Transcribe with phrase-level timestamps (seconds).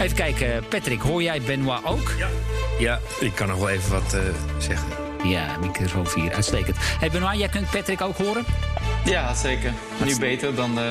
[0.00, 2.14] Even kijken, Patrick, hoor jij Benoit ook?
[2.18, 2.28] Ja.
[2.78, 4.20] Ja, ik kan nog wel even wat uh,
[4.58, 4.88] zeggen.
[5.24, 6.76] Ja, microfoon 4, uitstekend.
[6.80, 8.44] Hey Benoit, jij kunt Patrick ook horen?
[9.04, 9.72] Ja, zeker.
[10.04, 10.84] Nu beter dan uh,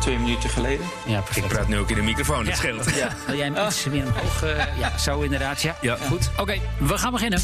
[0.00, 0.86] twee minuten geleden.
[1.06, 1.46] Ja, perfect.
[1.46, 2.94] Ik praat nu ook in de microfoon, dat scheelt.
[2.94, 3.08] Ja.
[3.26, 4.44] Wil jij hem iets weer omhoog?
[4.44, 5.62] Uh, ja, zo inderdaad.
[5.62, 5.96] Ja, ja.
[6.08, 6.28] goed.
[6.32, 7.40] Oké, okay, we gaan beginnen.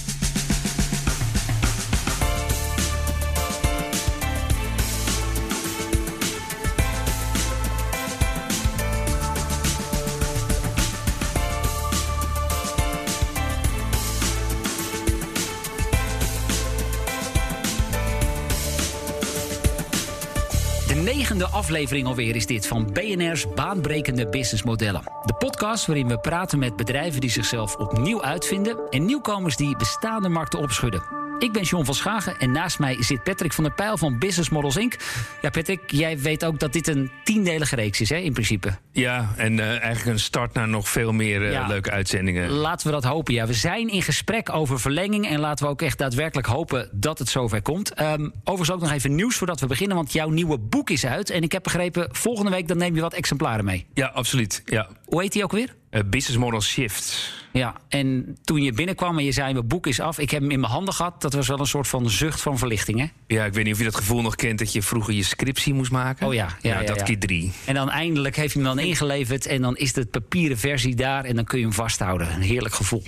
[21.62, 25.02] Aflevering alweer is dit van BNR's Baanbrekende Businessmodellen.
[25.24, 30.28] De podcast waarin we praten met bedrijven die zichzelf opnieuw uitvinden en nieuwkomers die bestaande
[30.28, 31.21] markten opschudden.
[31.42, 34.50] Ik ben John van Schagen en naast mij zit Patrick van der Pijl van Business
[34.50, 34.96] Models Inc.
[35.40, 38.78] Ja, Patrick, jij weet ook dat dit een tiendelige reeks is, hè, in principe.
[38.92, 41.66] Ja, en uh, eigenlijk een start naar nog veel meer uh, ja.
[41.66, 42.50] leuke uitzendingen.
[42.50, 43.46] Laten we dat hopen, ja.
[43.46, 47.28] We zijn in gesprek over verlenging en laten we ook echt daadwerkelijk hopen dat het
[47.28, 48.00] zover komt.
[48.00, 51.30] Um, overigens ook nog even nieuws voordat we beginnen, want jouw nieuwe boek is uit.
[51.30, 53.86] En ik heb begrepen, volgende week dan neem je wat exemplaren mee.
[53.94, 54.62] Ja, absoluut.
[54.64, 54.88] Ja.
[55.04, 55.74] Hoe heet die ook weer?
[55.92, 57.32] Uh, business Model Shift.
[57.52, 60.50] Ja, en toen je binnenkwam en je zei: Mijn boek is af, ik heb hem
[60.50, 61.22] in mijn handen gehad.
[61.22, 63.06] Dat was wel een soort van zucht van verlichting, hè?
[63.26, 65.74] Ja, ik weet niet of je dat gevoel nog kent dat je vroeger je scriptie
[65.74, 66.26] moest maken.
[66.26, 67.04] Oh ja, ja, ja dat ja.
[67.04, 67.52] keer drie.
[67.64, 71.24] En dan eindelijk heeft hij hem dan ingeleverd en dan is de papieren versie daar
[71.24, 72.32] en dan kun je hem vasthouden.
[72.32, 73.02] Een heerlijk gevoel.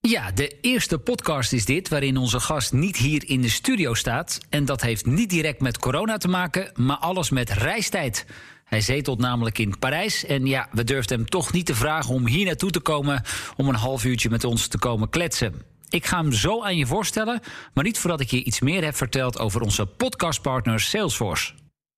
[0.00, 4.38] Ja, de eerste podcast is dit, waarin onze gast niet hier in de studio staat.
[4.50, 8.26] En dat heeft niet direct met corona te maken, maar alles met reistijd.
[8.72, 10.24] Hij zetelt namelijk in Parijs.
[10.24, 13.22] En ja, we durfden hem toch niet te vragen om hier naartoe te komen.
[13.56, 15.62] om een half uurtje met ons te komen kletsen.
[15.88, 17.40] Ik ga hem zo aan je voorstellen,
[17.74, 21.52] maar niet voordat ik je iets meer heb verteld over onze podcastpartner Salesforce.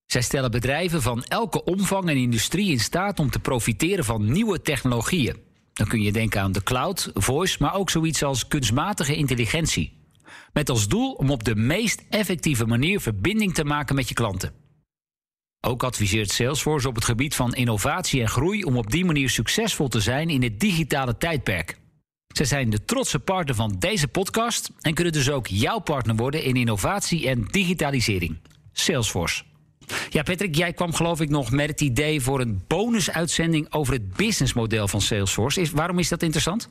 [0.06, 4.62] Zij stellen bedrijven van elke omvang en industrie in staat om te profiteren van nieuwe
[4.62, 5.36] technologieën.
[5.72, 9.92] Dan kun je denken aan de cloud, voice, maar ook zoiets als kunstmatige intelligentie.
[10.52, 14.63] Met als doel om op de meest effectieve manier verbinding te maken met je klanten.
[15.66, 19.88] Ook adviseert Salesforce op het gebied van innovatie en groei om op die manier succesvol
[19.88, 21.78] te zijn in het digitale tijdperk.
[22.34, 26.42] Zij zijn de trotse partner van deze podcast en kunnen dus ook jouw partner worden
[26.42, 28.36] in innovatie en digitalisering.
[28.72, 29.42] Salesforce.
[30.10, 34.14] Ja, Patrick, jij kwam geloof ik nog met het idee voor een bonusuitzending over het
[34.14, 35.60] businessmodel van Salesforce.
[35.60, 36.68] Is, waarom is dat interessant?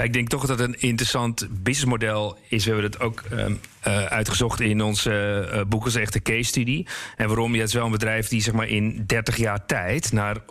[0.00, 2.64] Ja, ik denk toch dat het een interessant businessmodel is.
[2.64, 6.84] We hebben het ook um, uh, uitgezocht in onze uh, boek als echte case study.
[7.16, 7.52] En waarom?
[7.52, 10.42] Je hebt wel een bedrijf die zeg maar in 30 jaar tijd naar 150.000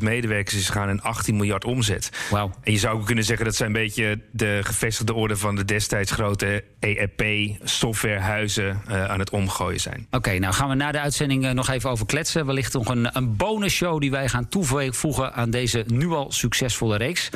[0.00, 2.10] medewerkers is gegaan en 18 miljard omzet.
[2.30, 2.52] Wow.
[2.62, 5.64] En je zou ook kunnen zeggen dat zijn een beetje de gevestigde orde van de
[5.64, 10.06] destijds grote ERP-softwarehuizen uh, aan het omgooien zijn.
[10.06, 12.46] Oké, okay, nou gaan we na de uitzending nog even over kletsen.
[12.46, 17.30] Wellicht nog een, een bonusshow die wij gaan toevoegen aan deze nu al succesvolle reeks.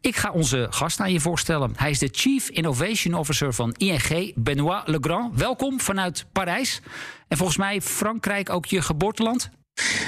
[0.00, 1.72] Ik ga onze gast aan je voorstellen.
[1.76, 5.38] Hij is de Chief Innovation Officer van ING, Benoit Legrand.
[5.38, 6.80] Welkom vanuit Parijs.
[7.28, 9.50] En volgens mij Frankrijk ook je geboorteland?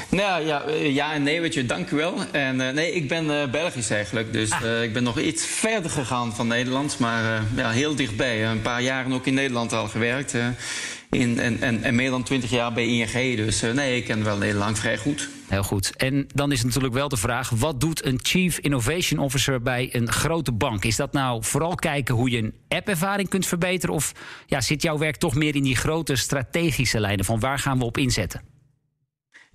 [0.09, 2.15] Nou ja, ja en nee, weet je, dank u wel.
[2.33, 4.33] En uh, nee, ik ben uh, Belgisch eigenlijk.
[4.33, 4.63] Dus ah.
[4.63, 6.99] uh, ik ben nog iets verder gegaan van Nederland.
[6.99, 8.47] Maar ja, heel dichtbij.
[8.47, 10.35] Een paar jaren ook in Nederland al gewerkt.
[11.11, 13.37] In, en, en, meer dan twintig jaar bij ING.
[13.37, 15.29] Dus nee, ik ken wel Nederland vrij goed.
[15.49, 15.93] Heel goed.
[15.97, 20.13] En dan is natuurlijk wel de vraag: wat doet een Chief Innovation Officer bij een
[20.13, 20.85] grote bank?
[20.85, 23.95] Is dat nou vooral kijken hoe je een app-ervaring kunt verbeteren?
[23.95, 24.13] Of
[24.47, 27.85] ja, zit jouw werk toch meer in die grote strategische lijnen van waar gaan we
[27.85, 28.58] op inzetten?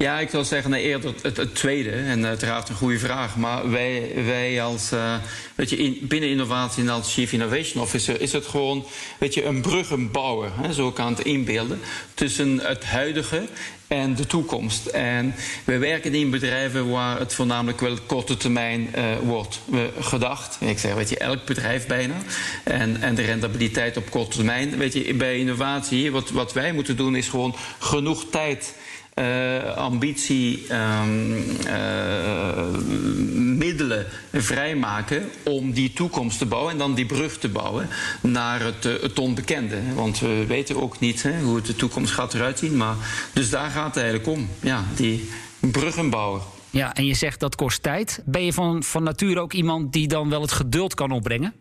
[0.03, 1.89] Ja, ik wil zeggen eerder het, tweede.
[1.89, 3.35] En uiteraard een goede vraag.
[3.35, 5.15] Maar wij, wij als, uh,
[5.55, 8.85] weet je, in, binnen innovatie en als Chief Innovation Officer is het gewoon,
[9.19, 10.51] weet je, een bruggen bouwen.
[10.61, 11.79] Hè, zo kan het inbeelden.
[12.13, 13.47] Tussen het huidige
[13.87, 14.85] en de toekomst.
[14.85, 19.61] En we werken in bedrijven waar het voornamelijk wel korte termijn uh, wordt
[19.99, 20.57] gedacht.
[20.59, 22.15] Ik zeg, weet je, elk bedrijf bijna.
[22.63, 24.77] En, en de rentabiliteit op korte termijn.
[24.77, 28.73] Weet je, bij innovatie, wat, wat wij moeten doen is gewoon genoeg tijd
[29.19, 31.35] uh, ambitie, um,
[31.68, 32.77] uh,
[33.57, 37.88] middelen vrijmaken om die toekomst te bouwen en dan die brug te bouwen
[38.21, 39.94] naar het, uh, het onbekende.
[39.95, 42.77] Want we weten ook niet hè, hoe het de toekomst gaat eruit zien.
[42.77, 42.95] Maar,
[43.33, 44.50] dus daar gaat het eigenlijk om.
[44.60, 46.42] Ja, die bruggen bouwen.
[46.69, 48.21] Ja, en je zegt dat kost tijd.
[48.25, 51.54] Ben je van, van nature ook iemand die dan wel het geduld kan opbrengen?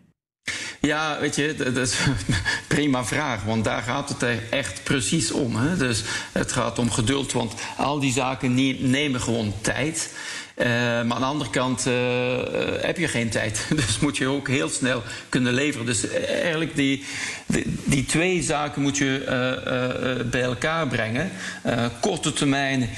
[0.81, 2.35] Ja, weet je, dat is een
[2.67, 3.43] prima vraag.
[3.43, 5.55] Want daar gaat het echt precies om.
[5.55, 5.77] Hè?
[5.77, 7.31] Dus het gaat om geduld.
[7.31, 8.53] Want al die zaken
[8.89, 10.13] nemen gewoon tijd.
[10.57, 11.83] Maar aan de andere kant
[12.81, 13.65] heb je geen tijd.
[13.75, 15.85] Dus moet je ook heel snel kunnen leveren.
[15.85, 17.03] Dus eigenlijk die,
[17.45, 21.31] die, die twee zaken moet je bij elkaar brengen.
[21.99, 22.89] korte termijn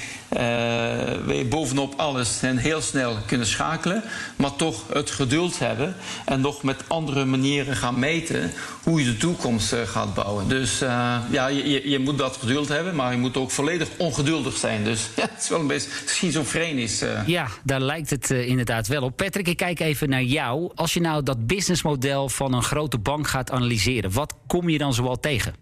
[1.50, 4.04] bovenop alles en heel snel kunnen schakelen,
[4.36, 8.52] maar toch het geduld hebben en nog met andere manieren gaan meten
[8.84, 10.48] hoe je de toekomst gaat bouwen.
[10.48, 14.84] Dus ja, je, je, moet dat geduld hebben, maar je moet ook volledig ongeduldig zijn.
[14.84, 17.04] Dus ja, het is wel een beetje schizofrenisch.
[17.26, 19.18] Ja, daar lijkt het inderdaad wel op.
[19.18, 20.72] Patrick, ik kijk even naar jou.
[20.76, 24.94] Als je nou dat businessmodel van een grote bank gaat analyseren, wat kom je dan
[24.94, 25.54] zoal tegen?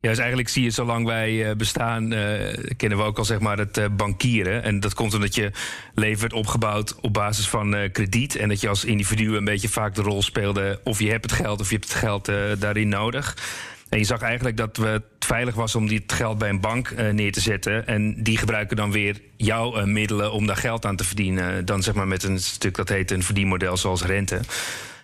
[0.00, 2.18] Ja, dus eigenlijk zie je zolang wij uh, bestaan, uh,
[2.76, 4.62] kennen we ook al zeg maar het bankieren.
[4.62, 5.50] En dat komt omdat je
[5.94, 8.36] leven opgebouwd op basis van krediet.
[8.36, 11.40] En dat je als individu een beetje vaak de rol speelde of je hebt het
[11.40, 13.36] geld of je hebt het geld daarin nodig.
[13.92, 17.32] En je zag eigenlijk dat het veilig was om dit geld bij een bank neer
[17.32, 17.86] te zetten.
[17.86, 21.64] En die gebruiken dan weer jouw middelen om daar geld aan te verdienen.
[21.64, 24.40] Dan zeg maar met een stuk dat heet een verdienmodel zoals rente.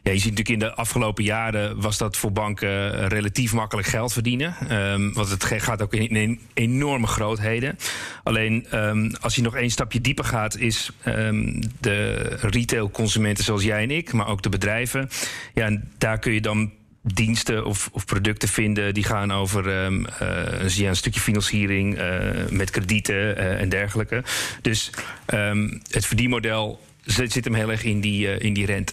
[0.03, 3.89] Ja, je ziet natuurlijk in de afgelopen jaren was dat voor banken eh, relatief makkelijk
[3.89, 4.55] geld verdienen.
[4.93, 7.79] Um, want het gaat ook in, enorme grootheden.
[8.23, 13.83] Alleen um, als je nog één stapje dieper gaat, is um, de retailconsumenten zoals jij
[13.83, 15.09] en ik, maar ook de bedrijven.
[15.55, 20.07] Ja, en daar kun je dan diensten of, of, producten vinden die gaan over um,
[20.23, 24.23] uh, een stukje financiering uh, met kredieten uh, en dergelijke.
[24.63, 24.91] Dus
[25.35, 28.93] um, het verdienmodel zit, zit hem heel erg in die, in die rente.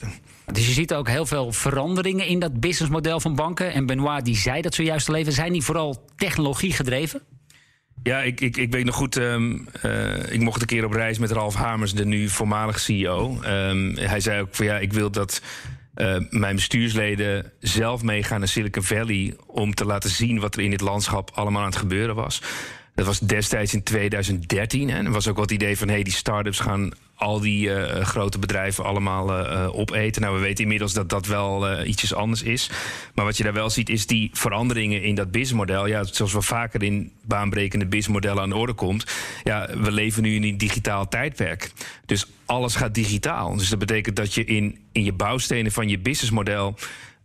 [0.52, 3.74] Dus je ziet ook heel veel veranderingen in dat businessmodel van banken.
[3.74, 5.34] En Benoit die zei dat zojuist al even.
[5.34, 7.22] Zijn die vooral technologie gedreven?
[8.04, 9.16] Ja, ik, ik, ik weet nog goed.
[9.16, 13.30] Um, uh, ik mocht een keer op reis met Ralf Hamers, de nu voormalig CEO.
[13.30, 15.42] Um, ehm, hij zei ook van ja, ik wil dat
[15.96, 20.70] uh, mijn bestuursleden zelf meegaan naar Silicon Valley om te laten zien wat er in
[20.70, 22.42] dit landschap allemaal aan het gebeuren was.
[22.96, 24.90] Dat was destijds in 2013.
[24.90, 28.40] En er was ook wat idee van hey, die start-ups gaan al die uh, grote
[28.40, 30.22] bedrijven allemaal uh, opeten.
[30.22, 32.70] Nou, we weten inmiddels dat dat wel uh, ietsjes anders is.
[33.14, 35.86] Maar wat je daar wel ziet, is die veranderingen in dat businessmodel.
[35.88, 39.06] Ja, zoals wel vaker in baanbrekende businessmodellen aan de orde komt.
[39.44, 41.72] Ja, we leven nu in een digitaal tijdperk.
[42.06, 43.56] Dus alles gaat digitaal.
[43.56, 46.76] Dus dat betekent dat je in, in je bouwstenen van je businessmodel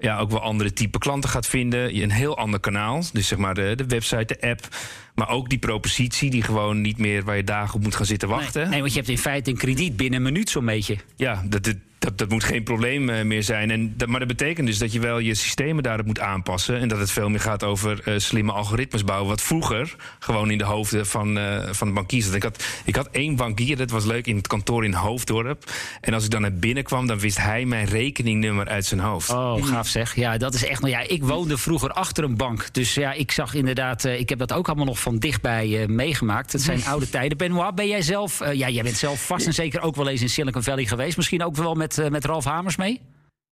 [0.01, 1.95] ja, ook wel andere type klanten gaat vinden.
[1.95, 3.03] Je een heel ander kanaal.
[3.13, 4.69] Dus zeg maar de, de website, de app.
[5.15, 8.29] Maar ook die propositie die gewoon niet meer waar je dagen op moet gaan zitten
[8.29, 8.61] wachten.
[8.61, 10.97] Nee, nee want je hebt in feite een krediet binnen een minuut zo'n beetje.
[11.17, 13.71] Ja, dat, dat, dat moet geen probleem eh, meer zijn.
[13.71, 16.79] En dat, maar dat betekent dus dat je wel je systemen daarop moet aanpassen.
[16.79, 19.29] En dat het veel meer gaat over uh, slimme algoritmes bouwen.
[19.29, 22.35] Wat vroeger gewoon in de hoofden van, uh, van de bankiers zat.
[22.35, 25.71] Ik had, ik had één bankier, dat was leuk, in het kantoor in Hoofddorp.
[26.01, 29.31] En als ik dan naar binnen kwam, dan wist hij mijn rekeningnummer uit zijn hoofd.
[29.31, 30.17] Oh, gaaf zeg.
[30.17, 30.81] Ja, dat is echt.
[30.81, 32.73] Nou ja, ik woonde vroeger achter een bank.
[32.73, 36.53] Dus ja, ik zag inderdaad, ik heb dat ook allemaal nog van dichtbij meegemaakt.
[36.53, 37.39] Het zijn oude tijden.
[37.39, 40.29] Benoit, ben jij zelf, ja, jij bent zelf vast en zeker ook wel eens in
[40.29, 41.17] Silicon Valley geweest.
[41.17, 43.01] Misschien ook wel met met, eh, met Ralf Hamers mee?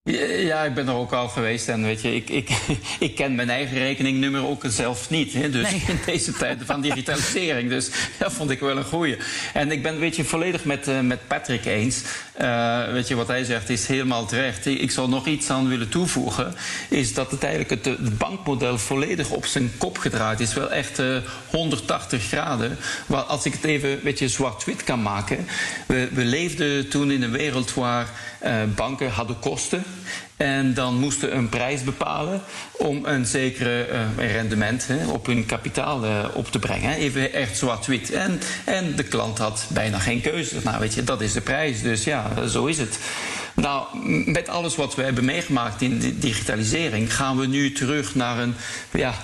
[0.02, 2.48] Ja, ik ben er ook al geweest en weet je, ik, ik,
[3.08, 5.32] ik ken mijn eigen rekeningnummer ook zelf niet.
[5.32, 7.68] Hè, dus in deze tijden van digitalisering.
[7.68, 9.16] Dus dat vond ik wel een goeie.
[9.54, 12.02] En ik ben weet je, volledig met, uh, met Patrick eens.
[12.40, 14.66] Uh, weet je, wat hij zegt is helemaal terecht.
[14.66, 16.54] Ik zal nog iets aan willen toevoegen.
[16.88, 20.54] Is dat het eigenlijk het, bankmodel volledig op zijn kop gedraaid is.
[20.54, 21.16] Wel echt uh,
[21.50, 22.76] 180 graden.
[23.06, 25.46] Maar als ik het even weet je, zwart-wit kan maken.
[25.86, 28.06] We, we leefden toen in een wereld waar
[28.44, 29.84] uh, banken hadden kosten.
[30.38, 32.42] En dan moesten een prijs bepalen
[32.72, 33.88] om een zekere
[34.18, 36.94] uh, rendement hè, op hun kapitaal uh, op te brengen.
[36.94, 38.10] Even echt zwart-wit.
[38.10, 40.56] En, en de klant had bijna geen keuze.
[40.64, 41.82] Nou, weet je, dat is de prijs.
[41.82, 42.98] Dus ja, zo is het.
[43.54, 43.86] Nou,
[44.30, 48.54] met alles wat we hebben meegemaakt in de digitalisering, gaan we nu terug naar een.
[48.90, 49.14] Ja,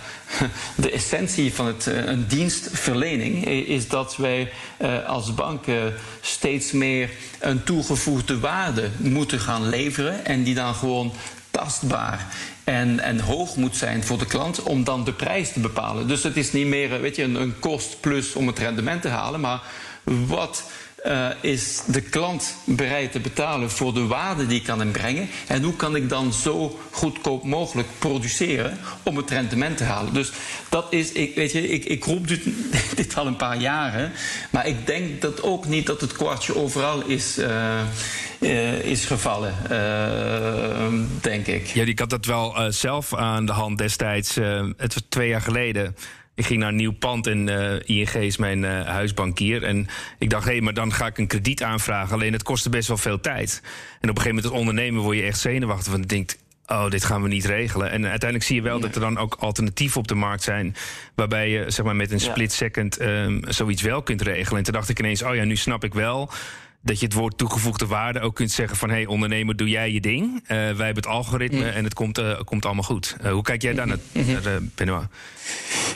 [0.76, 7.10] de essentie van het, uh, een dienstverlening is dat wij uh, als banken steeds meer
[7.38, 11.12] een toegevoegde waarde moeten gaan leveren en die dan gewoon
[11.50, 12.26] tastbaar
[12.64, 16.08] en, en hoog moet zijn voor de klant om dan de prijs te bepalen.
[16.08, 19.08] Dus het is niet meer weet je, een, een kost plus om het rendement te
[19.08, 19.60] halen, maar
[20.04, 20.64] wat
[21.06, 25.28] uh, is de klant bereid te betalen voor de waarde die ik kan inbrengen?
[25.46, 30.14] En hoe kan ik dan zo goedkoop mogelijk produceren om het rendement te halen?
[30.14, 30.32] Dus
[30.68, 34.12] dat is, ik, weet je, ik, ik roep dit, al een paar jaren,
[34.50, 37.38] maar ik denk dat ook niet dat het kwartje overal is.
[37.38, 37.80] Uh,
[38.40, 39.54] uh, is gevallen,
[41.20, 41.66] denk ik.
[41.66, 44.34] Ja, ik had dat wel zelf aan de hand destijds.
[44.76, 45.94] het twee jaar geleden.
[46.34, 49.62] Ik ging naar een nieuw pand en uh, ING is mijn uh, huisbankier.
[49.62, 49.86] En
[50.18, 52.14] ik dacht, hé, hey, maar dan ga ik een krediet aanvragen.
[52.14, 53.60] Alleen het kostte best wel veel tijd.
[53.62, 55.92] En op een gegeven moment als ondernemer word je echt zenuwachtig.
[55.92, 57.90] Want je denkt, oh, dit gaan we niet regelen.
[57.90, 58.82] En uiteindelijk zie je wel ja.
[58.82, 60.76] dat er dan ook alternatieven op de markt zijn...
[61.14, 64.58] waarbij je zeg maar, met een split second um, zoiets wel kunt regelen.
[64.58, 66.30] En toen dacht ik ineens, oh ja, nu snap ik wel
[66.82, 68.88] dat je het woord toegevoegde waarde ook kunt zeggen van...
[68.88, 70.34] hé, hey, ondernemer, doe jij je ding.
[70.34, 73.16] Uh, wij hebben het algoritme en het komt, uh, komt allemaal goed.
[73.22, 75.06] Uh, hoe kijk jij daar naar, naar Benoit?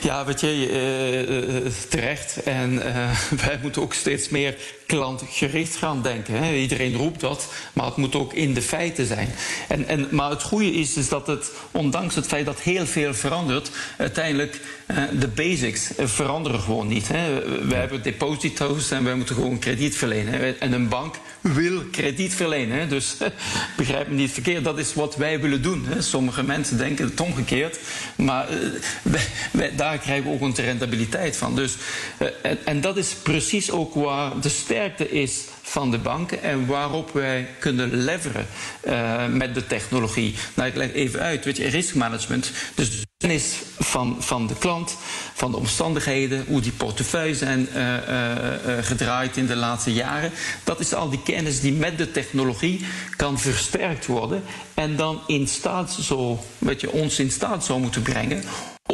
[0.01, 2.43] Ja, weet je, terecht.
[2.43, 2.77] En
[3.45, 6.33] wij moeten ook steeds meer klantgericht gaan denken.
[6.33, 6.53] Hè.
[6.53, 9.29] Iedereen roept dat, maar het moet ook in de feiten zijn.
[9.67, 13.13] En, en, maar het goede is, is dat het, ondanks het feit dat heel veel
[13.13, 13.71] verandert...
[13.97, 14.61] uiteindelijk
[15.19, 17.07] de basics veranderen gewoon niet.
[17.07, 17.41] Hè.
[17.67, 20.59] We hebben deposito's en wij moeten gewoon krediet verlenen.
[20.59, 22.89] En een bank wil krediet verlenen.
[22.89, 23.15] Dus
[23.77, 25.85] begrijp me niet verkeerd, dat is wat wij willen doen.
[25.99, 27.79] Sommige mensen denken het omgekeerd,
[28.15, 28.47] maar
[29.51, 31.55] wij, daar krijgen we ook een rentabiliteit van.
[31.55, 31.75] Dus,
[32.41, 37.11] en, en dat is precies ook waar de sterkte is van de banken en waarop
[37.13, 38.47] wij kunnen leveren
[38.87, 40.35] uh, met de technologie.
[40.53, 42.51] Nou, ik leg even uit, weet je, riskmanagement.
[42.75, 44.97] Dus de kennis van, van de klant,
[45.33, 47.95] van de omstandigheden, hoe die portefeuille zijn uh,
[48.81, 50.31] gedraaid in de laatste jaren.
[50.63, 54.43] Dat is al die kennis die met de technologie kan versterkt worden
[54.73, 58.43] en dan in staat zo, weet je, ons in staat zou moeten brengen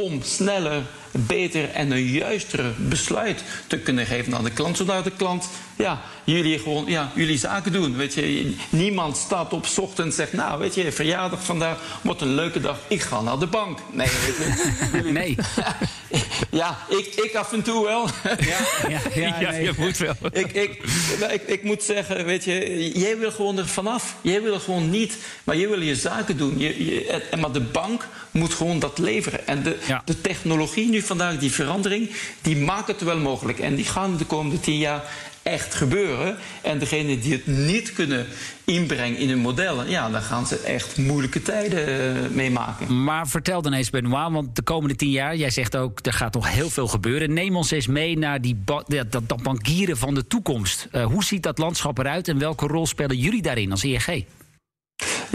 [0.02, 4.78] om sneller, beter en een juistere besluit te kunnen geven aan de klant.
[4.78, 7.98] Zodat de klant, ja, jullie gewoon, ja, jullie zaken doen.
[7.98, 12.36] Weet je, niemand staat op ochtend en zegt, nou, weet je, verjaardag vandaag wordt een
[12.36, 12.78] leuke dag.
[12.88, 13.80] Ik ga naar de bank.
[13.92, 15.36] Nee, weet je, nee.
[16.62, 18.08] ja, ik, ik af en toe wel.
[18.52, 20.16] ja, ja, ja, ja je moet wel.
[20.32, 20.84] ik, ik,
[21.32, 24.16] ik, ik, moet zeggen, weet je, jij wil gewoon er vanaf.
[24.22, 26.60] Jij wil gewoon niet, maar jij wil je zaken doen.
[26.60, 29.48] Je, je, maar de bank moet gewoon dat leveren.
[29.48, 30.02] En de, ja.
[30.06, 33.60] de technologie nu vandaag, die verandering, die maakt het wel mogelijk.
[33.60, 35.04] En die gaan de komende tien jaar
[35.46, 36.36] echt gebeuren.
[36.62, 38.26] En degenen die het niet kunnen
[38.64, 43.04] inbrengen in hun modellen, ja, dan gaan ze echt moeilijke tijden uh, meemaken.
[43.04, 46.34] Maar vertel dan eens, Benoit, want de komende tien jaar, jij zegt ook, er gaat
[46.34, 47.34] nog heel veel gebeuren.
[47.34, 50.88] Neem ons eens mee naar die dat, dat, bankieren van de toekomst.
[50.92, 54.26] Uh, hoe ziet dat landschap eruit en welke rol spelen jullie daarin als ING?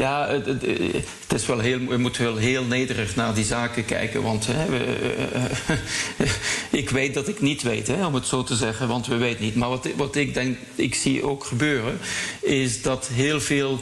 [0.00, 3.84] Ja, het, het, het, is wel heel, we moeten wel heel nederig naar die zaken
[3.84, 4.22] kijken.
[4.22, 4.96] Want hè, we,
[6.20, 6.28] uh,
[6.80, 9.44] ik weet dat ik niet weet, hè, om het zo te zeggen, want we weten
[9.44, 9.54] niet.
[9.54, 11.98] Maar wat, wat ik denk, ik zie ook gebeuren,
[12.40, 13.80] is dat heel veel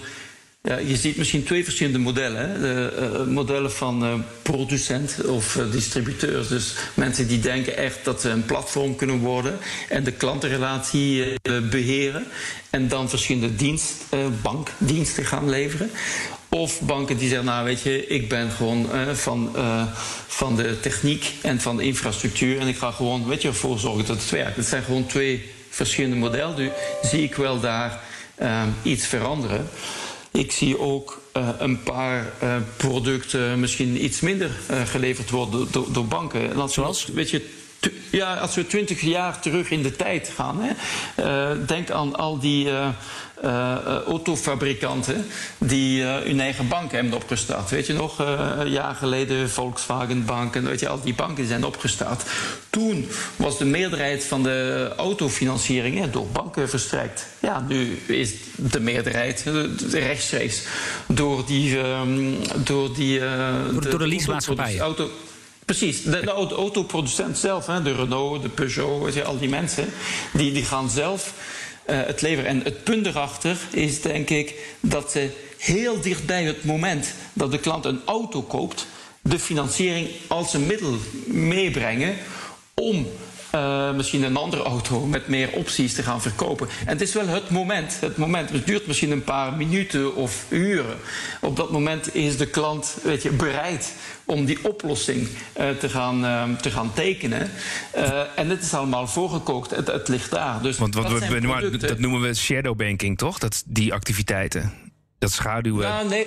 [0.69, 2.61] ja, je ziet misschien twee verschillende modellen.
[2.63, 6.49] Uh, modellen van uh, producent of uh, distributeurs.
[6.49, 9.59] Dus mensen die denken echt dat ze een platform kunnen worden
[9.89, 11.25] en de klantenrelatie
[11.71, 12.27] beheren.
[12.71, 13.93] En dan verschillende dienst,
[14.43, 15.91] bankdiensten gaan leveren.
[16.49, 19.57] Of banken die zeggen, nou weet je, ik ben gewoon van,
[20.27, 22.61] van de techniek en van de infrastructuur.
[22.61, 24.57] En ik ga gewoon, weet je, ervoor zorgen dat het werkt.
[24.57, 26.57] Het zijn gewoon twee verschillende modellen.
[26.57, 26.71] Nu
[27.03, 28.01] zie ik wel daar
[28.83, 29.69] iets veranderen.
[30.33, 35.93] Ik zie ook uh, een paar uh, producten misschien iets minder uh, geleverd worden door,
[35.93, 36.71] door banken.
[36.71, 37.07] Zoals?
[37.07, 37.49] Weet je,
[38.11, 42.67] ja, als we twintig jaar terug in de tijd gaan, hè, denk aan al die
[42.67, 42.89] uh,
[44.07, 45.27] autofabrikanten
[45.59, 47.71] die hun eigen banken hebben opgestart.
[47.71, 52.23] Weet je nog, een jaar geleden Volkswagen banken, weet je, al die banken zijn opgestart.
[52.71, 57.27] Toen was de meerderheid van de autofinanciering door banken verstrekt.
[57.41, 59.45] Ja, nu is de meerderheid
[59.91, 60.63] rechtstreeks
[61.07, 61.79] door die...
[61.79, 63.19] Um, door, die
[63.71, 64.97] door, de, door de leasemaatschappijen.
[65.69, 69.93] Precies, de, de autoproducent zelf, hè, de Renault, de Peugeot, al die mensen,
[70.33, 71.33] die, die gaan zelf
[71.91, 72.51] uh, het leveren.
[72.51, 77.59] En het punt erachter is denk ik dat ze heel dichtbij het moment dat de
[77.59, 78.87] klant een auto koopt,
[79.21, 80.97] de financiering als een middel
[81.27, 82.17] meebrengen
[82.75, 83.07] om
[83.55, 86.69] uh, misschien een andere auto met meer opties te gaan verkopen.
[86.81, 88.00] En het is wel het moment.
[88.00, 88.50] Het moment.
[88.50, 90.97] Het duurt misschien een paar minuten of uren.
[91.40, 95.28] Op dat moment is de klant weet je, bereid om die oplossing
[95.61, 97.50] uh, te, gaan, uh, te gaan tekenen.
[98.37, 99.71] en het is allemaal voorgekookt.
[99.71, 100.62] Het, het ligt daar.
[100.62, 103.38] Dus Want wat we, maar, dat noemen we shadowbanking, toch?
[103.38, 104.73] Dat, die activiteiten.
[105.19, 105.87] Dat schaduwen.
[105.87, 106.26] Ja, nee.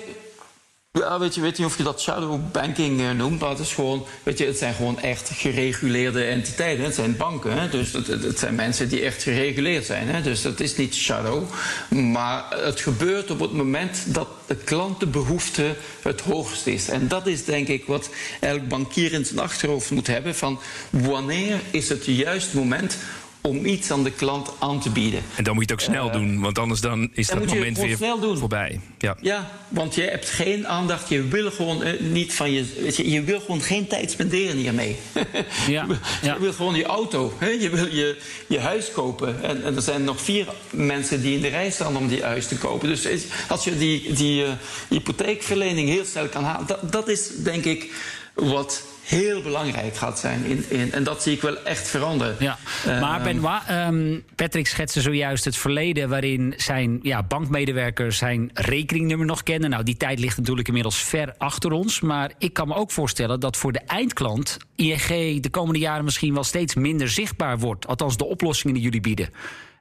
[0.98, 3.72] Ja, weet je, weet je of je dat shadow banking uh, noemt, maar het is
[3.72, 6.84] gewoon, weet je, het zijn gewoon echt gereguleerde entiteiten.
[6.84, 7.68] Het zijn banken, hè?
[7.68, 10.08] dus het, het, zijn mensen die echt gereguleerd zijn.
[10.08, 10.22] Hè?
[10.22, 11.44] Dus dat is niet shadow.
[11.88, 16.88] Maar het gebeurt op het moment dat de klantenbehoefte het hoogst is.
[16.88, 21.60] En dat is denk ik wat elk bankier in zijn achterhoofd moet hebben: van wanneer
[21.70, 22.96] is het juist moment
[23.42, 25.22] om iets aan de klant aan te bieden.
[25.36, 27.48] En dan moet je het ook snel uh, doen, want anders dan is dan dat
[27.48, 28.38] moment weer snel doen.
[28.38, 28.80] voorbij.
[28.98, 29.16] Ja.
[29.20, 31.08] ja, want je hebt geen aandacht.
[31.08, 33.10] Je wil gewoon uh, niet van je, je.
[33.10, 34.96] Je wil gewoon geen tijd spenderen hiermee.
[35.68, 35.86] ja,
[36.22, 36.34] ja.
[36.34, 37.32] Je wil gewoon je auto.
[37.38, 37.48] Hè?
[37.48, 39.42] Je wil je, je huis kopen.
[39.42, 42.46] En, en, er zijn nog vier mensen die in de rij staan om die huis
[42.46, 42.88] te kopen.
[42.88, 43.06] Dus
[43.48, 44.50] als je die, die uh,
[44.88, 47.92] hypotheekverlening heel snel kan halen, dat, dat is denk ik
[48.34, 50.44] wat heel belangrijk gaat zijn.
[50.44, 52.36] In, in, en dat zie ik wel echt veranderen.
[52.38, 52.58] Ja.
[52.84, 59.26] Maar Ehm, Benoit, ehm, Patrick schetste zojuist het verleden waarin zijn ja, bankmedewerkers zijn rekeningnummer
[59.26, 59.70] nog kennen.
[59.70, 62.00] Nou, die tijd ligt natuurlijk inmiddels ver achter ons.
[62.00, 66.34] Maar ik kan me ook voorstellen dat voor de eindklant ING de komende jaren misschien
[66.34, 67.86] wel steeds minder zichtbaar wordt.
[67.86, 69.28] Althans, de oplossingen die jullie bieden.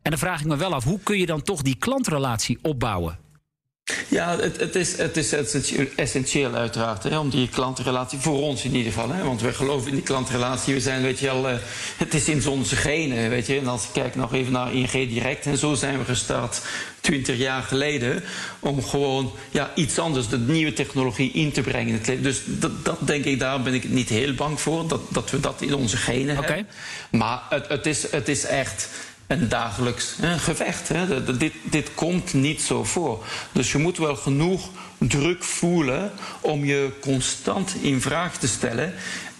[0.01, 3.20] En dan vraag ik me wel af, hoe kun je dan toch die klantrelatie opbouwen?
[4.07, 5.33] Ja, het, het, is, het is
[5.95, 9.12] essentieel- uiteraard hè, om die klantenrelatie, voor ons in ieder geval.
[9.12, 10.74] Hè, want we geloven in die klantenrelatie.
[10.74, 11.55] We zijn, weet je wel, eh,
[11.98, 13.57] het is in onze genen, weet je.
[13.57, 16.62] En als ik kijk nog even naar ING Direct en zo zijn we gestart
[17.01, 18.24] 20 jaar geleden.
[18.60, 22.24] Om gewoon ja, iets anders, de nieuwe technologie in te brengen in het leven.
[22.24, 24.88] Dus dat, dat denk ik, daar ben ik niet heel bang voor.
[24.88, 26.67] Dat, dat we dat in onze genen hebben.
[27.12, 28.89] Maar het, het, is, het is echt
[29.31, 30.88] een dagelijks hè, gevecht.
[30.88, 31.38] Hè.
[31.38, 33.25] Dit, dit komt niet zo voor.
[33.51, 36.11] Dus je moet wel genoeg druk voelen
[36.41, 38.93] om je constant in vraag te stellen.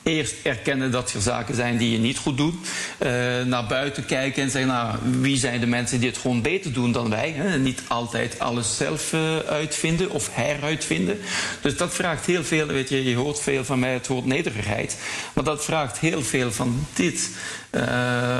[0.04, 2.56] Eerst erkennen dat er zaken zijn die je niet goed doet.
[2.98, 3.12] Eh,
[3.46, 6.92] naar buiten kijken en zeggen, nou, wie zijn de mensen die het gewoon beter doen
[6.92, 7.32] dan wij?
[7.32, 7.58] Hè?
[7.58, 11.20] Niet altijd alles zelf eh, uitvinden of heruitvinden.
[11.62, 14.98] Dus dat vraagt heel veel, weet je, je hoort veel van mij het woord nederigheid.
[15.34, 17.30] Maar dat vraagt heel veel van dit.
[17.70, 18.40] eh,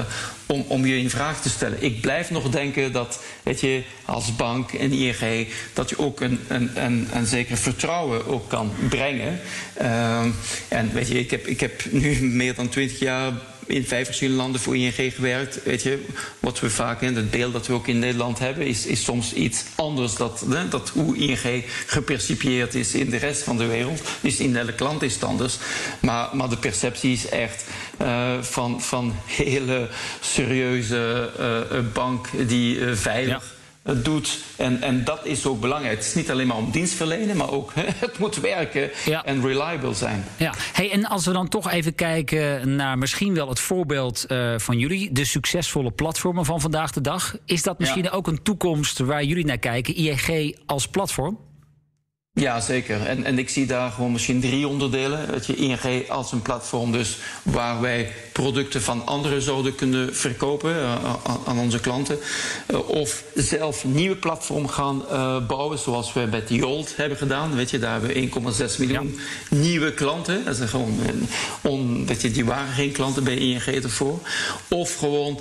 [0.52, 1.84] om, om je in vraag te stellen.
[1.84, 6.40] Ik blijf nog denken dat, weet je, als bank en ING, dat je ook een,
[6.48, 9.40] een, een, een zeker vertrouwen ook kan brengen.
[9.74, 10.30] Ehm,
[10.68, 13.34] en weet je, ik heb, ik heb nu meer dan twintig jaar
[13.72, 15.64] in vijf verschillende landen voor ING gewerkt.
[15.64, 16.06] Weet je,
[16.40, 19.34] wat we vaak in het beeld dat we ook in Nederland hebben, is, is soms
[19.34, 20.16] iets anders.
[20.16, 24.02] Dat, dat hoe ING gepercipieerd is in de rest van de wereld.
[24.22, 25.58] Dus in elke klant is het anders.
[26.00, 27.66] Maar, maar de perceptie is echt
[27.98, 29.88] eh, van, van hele
[30.20, 33.60] serieuze eh, eh, bank die veilig.
[33.84, 34.40] Doet.
[34.58, 35.96] En, en dat is ook belangrijk.
[35.98, 37.72] Het is niet alleen maar om dienst verlenen, maar ook
[38.06, 39.26] het moet werken Ja.
[39.26, 40.24] en reliable zijn.
[40.38, 44.54] Ja, hey, en als we dan toch even kijken naar misschien wel het voorbeeld eh,
[44.58, 47.36] van jullie, de succesvolle platformen van vandaag de dag.
[47.46, 51.38] Is dat misschien ook een toekomst waar jullie naar kijken, ING als platform?
[52.34, 53.06] Ja, zeker.
[53.06, 55.32] En, en ik zie daar gewoon misschien drie onderdelen.
[55.32, 60.76] Weet je, ING als een platform dus waar wij producten van anderen zouden kunnen verkopen
[60.76, 61.14] eh,
[61.46, 62.20] aan, onze klanten.
[62.66, 67.56] Eh, of zelf nieuwe platform gaan eh, bouwen, zoals we met Jolt hebben gedaan.
[67.56, 70.46] Weet je, daar hebben we 1,6 miljoen nieuwe klanten.
[70.46, 71.00] Dat is gewoon,
[71.62, 74.20] on, weet je, die waren geen klanten bij ING ervoor.
[74.70, 75.40] Of gewoon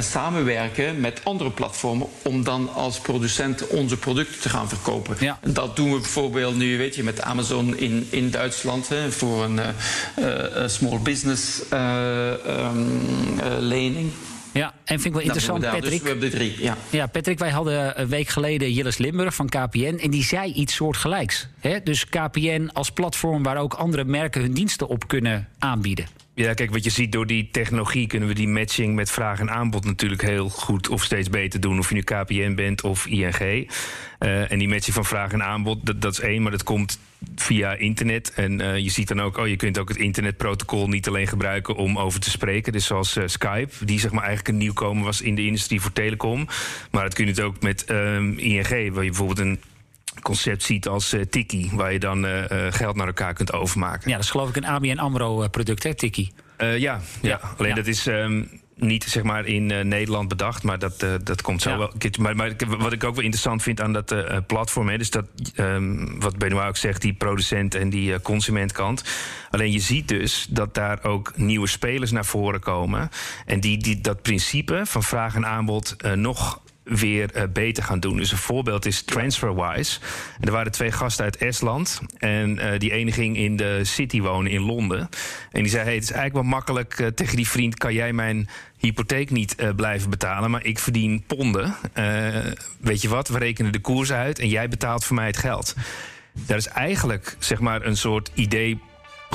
[0.00, 5.16] samenwerken met andere platformen om dan als producent onze producten te gaan verkopen.
[5.20, 5.38] Ja.
[5.42, 9.68] Dat doen we bijvoorbeeld nu, weet je, met Amazon in, in Duitsland voor een eh,
[10.16, 12.78] eh, eh, small business eh, ehm,
[13.40, 14.10] eh, lening.
[14.52, 15.60] Ja, en vind ik wel interessant.
[15.60, 15.82] Patrick.
[15.82, 16.76] Dus we hebben de drie, ja.
[16.90, 19.98] Ja, Patrick, wij hadden een week geleden Jillis Limburg van KPN.
[20.02, 21.48] En die zei iets soortgelijks.
[21.60, 21.82] Hè?
[21.82, 26.06] Dus KPN als platform waar ook andere merken hun diensten op kunnen aanbieden.
[26.34, 29.50] Ja, kijk, wat je ziet door die technologie kunnen we die matching met vraag en
[29.50, 31.78] aanbod natuurlijk heel goed of steeds beter doen.
[31.78, 33.68] Of je nu KPN bent of ING.
[34.18, 36.98] Eh, en die matching van vraag en aanbod, dat, dat is één, maar dat komt
[37.36, 38.32] via internet.
[38.34, 41.76] En eh, je ziet dan ook, oh, je kunt ook het internetprotocol niet alleen gebruiken
[41.76, 42.72] om over te spreken.
[42.72, 45.92] Dus zoals eh, Skype, die zeg maar eigenlijk een nieuwkomer was in de industrie voor
[45.92, 46.46] telecom.
[46.90, 49.60] Maar dat kun je het ook met ehm, ING, waar je bijvoorbeeld een
[50.22, 52.26] concept ziet als eh, Tiki, waar je dan
[52.70, 54.10] geld naar elkaar kunt overmaken.
[54.10, 56.32] Ja, dat is geloof ik een ABN AMRO-product, hè, Tikkie?
[56.62, 57.28] Eh, ja, ja.
[57.28, 57.76] Ja, alleen ja.
[57.76, 58.42] dat is ehm,
[58.82, 61.78] niet zeg maar in eh, Nederland bedacht, maar dat, eh, dat komt zo Ja.
[61.78, 61.92] wel.
[62.18, 65.26] Maar, maar wat ik ook wel interessant vind aan dat eh, platform, hè, dus dat
[65.54, 69.04] ehm, wat Benoit ook zegt, die producent en die consumentkant.
[69.50, 73.08] Alleen je ziet dus dat daar ook nieuwe spelers naar voren komen
[73.46, 78.16] en die, die dat principe van vraag en aanbod nog weer eh, beter gaan doen.
[78.16, 80.00] Dus een voorbeeld is TransferWise.
[80.40, 82.00] En er waren twee gasten uit Estland.
[82.18, 85.08] En eh, die ene ging in de city wonen in Londen.
[85.50, 88.12] En die zei: hey, het is eigenlijk wel makkelijk eh, tegen die vriend: kan jij
[88.12, 91.74] mijn hypotheek niet blijven betalen, maar ik verdien ponden.
[92.80, 93.28] Weet je wat?
[93.28, 95.74] We rekenen de koers uit en jij betaalt voor mij het geld.
[96.32, 98.80] Daar is eigenlijk zeg maar een soort idee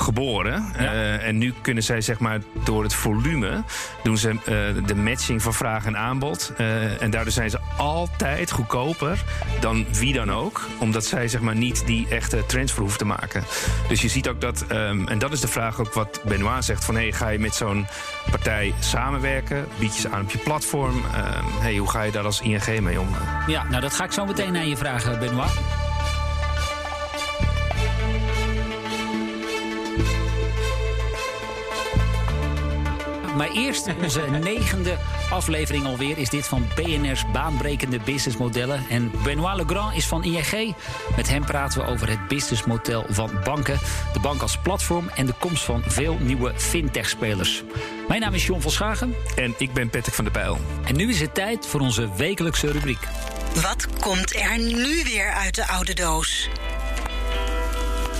[0.00, 0.74] geboren.
[0.74, 3.62] Eh, en nu kunnen zij zeg maar door het volume
[4.02, 6.52] doen ze eh, de matching van vraag en aanbod.
[6.56, 9.24] Eh, en daardoor zijn ze altijd goedkoper
[9.60, 10.66] dan wie dan ook.
[10.78, 13.44] Omdat zij zeg maar niet die echte transfer hoeven te maken.
[13.88, 16.84] Dus je ziet ook dat, ehm, en dat is de vraag ook wat Benoit zegt:
[16.84, 17.86] van hey, ga je met zo'n
[18.30, 19.66] partij samenwerken?
[19.78, 21.02] Bied je ze aan op je platform?
[21.14, 23.08] Ehm, hey, hoe ga je daar als ING mee om?
[23.46, 25.87] Ja, nou dat ga ik zo meteen aan je vragen, Benoit.
[33.38, 34.96] Maar eerst onze negende
[35.30, 38.84] aflevering alweer is dit van BNR's baanbrekende businessmodellen.
[38.88, 40.74] En Benoît Legrand is van ING.
[41.16, 43.78] Met hem praten we over het businessmodel van banken,
[44.12, 47.62] de bank als platform en de komst van veel nieuwe fintech-spelers.
[48.08, 49.14] Mijn naam is John van Schagen.
[49.36, 50.58] En ik ben Patrick van der Pijl.
[50.84, 53.08] En nu is het tijd voor onze wekelijkse rubriek.
[53.54, 56.48] Wat komt er nu weer uit de oude doos?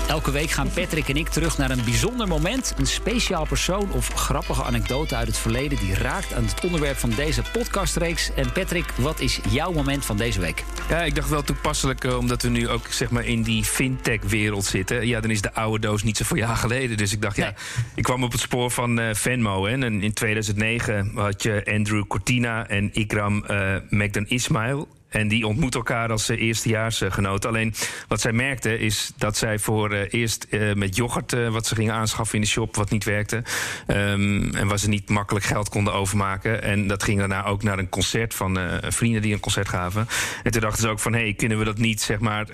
[0.08, 4.08] Elke week gaan Patrick en ik terug naar een bijzonder moment, een speciaal persoon of
[4.08, 8.34] grappige anekdote uit het verleden die raakt aan het onderwerp van deze podcastreeks.
[8.34, 10.64] En Patrick, wat is jouw moment van deze week?
[10.88, 14.64] Ja, ik dacht wel toepasselijk, eh, omdat we nu ook zeg maar in die fintech-wereld
[14.64, 15.06] zitten.
[15.06, 16.96] Ja, dan is de oude doos niet zoveel jaar geleden.
[16.96, 17.54] Dus ik dacht, ja,
[17.94, 19.66] ik kwam op het spoor van uh, Venmo.
[19.66, 23.44] Hè, en in 2009 had je Andrew Cortina en Ikram
[23.90, 27.50] uh, Ismail en die ontmoet elkaar als uh, eerstejaarsgenoten.
[27.50, 27.74] Alleen
[28.08, 31.94] wat zij merkte is dat zij voor uh, eerst uh, met yoghurt wat ze gingen
[31.94, 33.42] aanschaffen in de shop, wat niet werkte.
[33.86, 36.62] Um, en waar ze niet makkelijk geld konden overmaken.
[36.62, 40.08] En dat ging daarna ook naar een concert van vrienden die een concert gaven.
[40.42, 42.46] En toen dachten ze ook van hé, hey, kunnen we dat niet zeg maar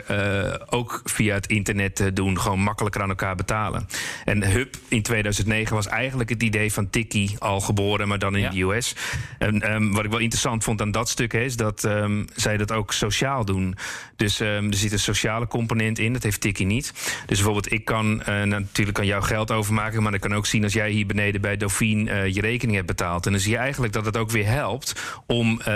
[0.68, 3.88] ook via het internet doen, gewoon makkelijker aan elkaar betalen.
[4.24, 8.40] En Hub in 2009 was eigenlijk het idee van Tiki al geboren, maar dan in
[8.40, 8.50] ja.
[8.50, 8.94] de US.
[9.38, 12.72] En um, wat ik wel interessant vond aan dat stuk is dat um, zij dat
[12.72, 13.76] ook sociaal doen.
[14.16, 16.92] Dus um, er zit een sociale component in, dat heeft Tiki niet.
[17.26, 20.62] Dus bijvoorbeeld, ik kan uh, natuurlijk aan jou geld overmaken, maar ik kan ook zien
[20.62, 23.26] als jij hier beneden bij Dauphine uh, je rekening hebt betaald.
[23.26, 25.66] En dan zie je eigenlijk dat het ook weer helpt om uh,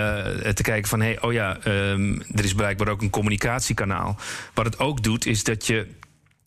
[0.53, 4.17] te kijken van, hé, hey, oh ja, um, er is blijkbaar ook een communicatiekanaal.
[4.53, 5.87] Wat het ook doet, is dat je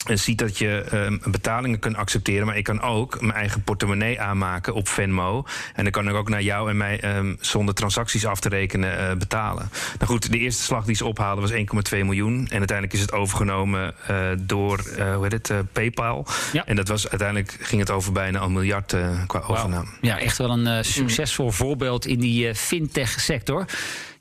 [0.04, 4.74] ziet dat je um, betalingen kunt accepteren, maar ik kan ook mijn eigen portemonnee aanmaken
[4.74, 5.44] op Venmo.
[5.74, 9.10] En dan kan ik ook naar jou en mij um, zonder transacties af te rekenen
[9.10, 9.70] uh, betalen.
[9.98, 12.46] Nou goed, de eerste slag die ze ophaalden was 1,2 miljoen.
[12.50, 16.26] En uiteindelijk is het overgenomen uh, door uh, hoe heet het, PayPal.
[16.52, 16.66] Ja.
[16.66, 19.50] En dat was uiteindelijk ging het over bijna een miljard qua wow.
[19.50, 19.88] overname.
[20.00, 21.52] Ja, echt wel een succesvol mm.
[21.52, 23.66] voorbeeld in die fintech sector.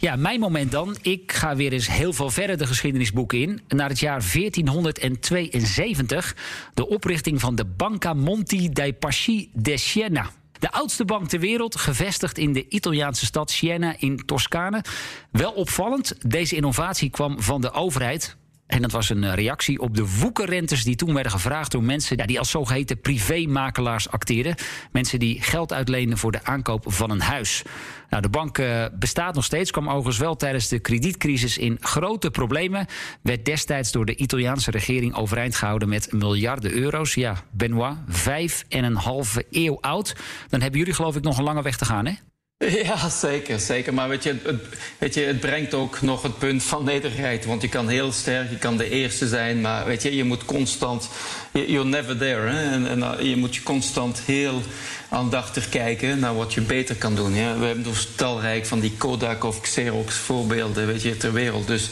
[0.02, 0.96] Ja, mijn moment dan.
[1.02, 3.62] Ik ga weer eens heel veel verder de geschiedenisboeken in.
[3.68, 6.36] Naar het jaar 1472.
[6.74, 10.30] De oprichting van de Banca Monti dei Pasci de Siena.
[10.60, 14.84] De oudste bank ter wereld, gevestigd in de Italiaanse stad Siena in Toscane.
[15.32, 18.38] Wel opvallend, deze innovatie kwam van de overheid.
[18.72, 22.40] En dat was een reactie op de woekerrentes die toen werden gevraagd door mensen die
[22.40, 24.56] als zogeheten privémakelaars acteerden.
[24.92, 27.64] Mensen die geld uitleenden voor de aankoop van een huis.
[28.10, 32.32] Nou, de bank uh, bestaat nog steeds, kwam overigens wel tijdens de kredietcrisis in grote
[32.32, 32.86] problemen.
[33.22, 37.14] Werd destijds door de Italiaanse regering overeind gehouden met miljarden euro's.
[37.14, 40.16] Ja, Benoit, vijf en een halve eeuw oud.
[40.50, 42.14] Dan hebben jullie geloof ik nog een lange weg te gaan, hè?
[42.84, 43.93] Ja, zeker, zeker.
[43.93, 44.62] Maar weet je, het,
[44.97, 47.45] weet je, het brengt ook nog het punt van nederigheid.
[47.45, 50.45] Want je kan heel sterk, je kan de eerste zijn, maar weet je, je moet
[50.45, 51.10] constant,
[51.52, 52.50] you're never there.
[52.50, 52.71] Hè?
[52.71, 54.62] En, en je moet je constant heel
[55.10, 57.36] aandachtig kijken naar wat je beter kan doen.
[57.36, 57.58] Ja?
[57.58, 61.67] We hebben dus talrijk van die Kodak of Xerox voorbeelden, weet je, ter wereld.
[61.67, 61.89] Dus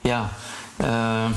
[0.00, 0.32] ja.
[0.80, 1.30] Uh,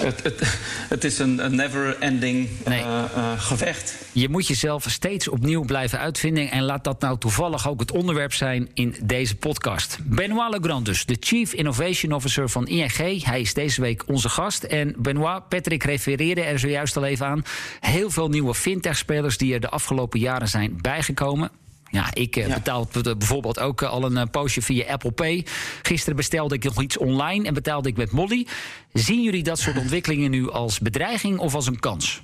[0.00, 2.80] het, het, het, is een, een never-ending nee.
[2.80, 3.94] uh, uh, gevecht.
[4.12, 6.50] Je moet jezelf steeds opnieuw blijven uitvinden.
[6.50, 9.98] En laat dat nou toevallig ook het onderwerp zijn in deze podcast.
[10.02, 13.24] Benoit Legrand dus, de Chief Innovation Officer van ING.
[13.24, 14.62] Hij is deze week onze gast.
[14.62, 17.42] En Benoit, Patrick refereerde er zojuist al even aan.
[17.80, 21.50] Heel veel nieuwe fintech-spelers die er de afgelopen jaren zijn bijgekomen.
[21.94, 22.54] Ja, ik ja.
[22.54, 25.46] betaal bijvoorbeeld ook uh, al een uh, poosje via Apple Pay.
[25.82, 28.46] Gisteren bestelde ik nog iets online en betaalde ik met Molly.
[28.92, 32.22] Zien jullie dat soort ontwikkelingen nu als bedreiging of als een kans?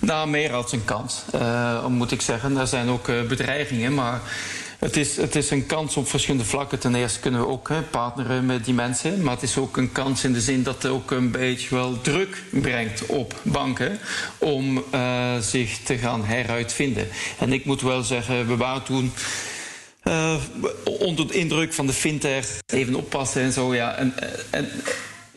[0.00, 1.22] Nou, meer als een kans,
[1.88, 2.56] moet ik zeggen.
[2.56, 4.20] Er zijn ook bedreigingen, maar
[4.78, 6.78] het is, het is een kans op verschillende vlakken.
[6.78, 9.22] Ten eerste kunnen we ook hè, partneren met die mensen.
[9.22, 12.00] Maar het is ook een kans in de zin dat het ook een beetje wel
[12.00, 13.98] druk brengt op banken.
[14.38, 17.08] om uh, zich te gaan heruitvinden.
[17.38, 19.12] En ik moet wel zeggen, we waren toen.
[20.04, 20.34] Uh,
[20.84, 23.74] onder de indruk van de fintech, even oppassen en zo.
[23.74, 23.94] Ja.
[23.94, 24.14] En,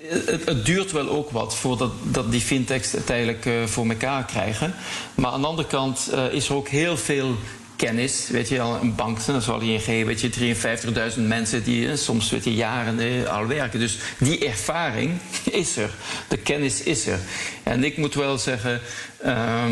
[0.02, 4.74] het, het, duurt wel ook wat voordat dat die fintechs uiteindelijk uh, voor elkaar krijgen.
[5.16, 7.36] Maar aan de andere kant is er ook heel veel
[7.86, 10.56] kennis, weet je, al een bank, dan zal ING, weet je,
[11.16, 13.80] 53.000 mensen die soms weet je, jaren eh, al werken.
[13.80, 15.12] Dus die ervaring
[15.62, 15.90] is er,
[16.28, 17.20] de kennis is er.
[17.64, 18.82] En ik moet wel zeggen,
[19.26, 19.64] uh,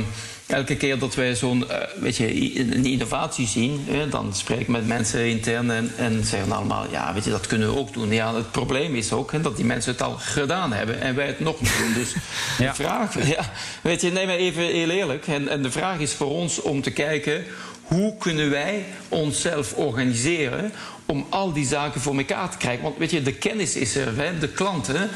[0.48, 4.68] elke keer dat wij zo'n uh, weet je, een innovatie zien, eh, dan spreek ik
[4.68, 8.14] met mensen intern en, en zeggen allemaal, ja, weet je, dat kunnen we ook doen.
[8.14, 11.28] Ja, het probleem is ook hè, dat die mensen het al gedaan hebben en wij
[11.28, 11.94] het nog niet doen.
[11.94, 12.14] Dus
[12.58, 12.70] ja.
[12.70, 15.28] de vraag, ja, weet je, neem maar even heel eerlijk.
[15.28, 17.46] En, en de vraag is voor ons om te kijken
[17.90, 20.72] hoe kunnen wij onszelf organiseren
[21.06, 22.84] om al die zaken voor elkaar te krijgen.
[22.84, 24.96] Want weet je, de kennis is er, hè, de klanten.
[24.96, 25.08] Uh,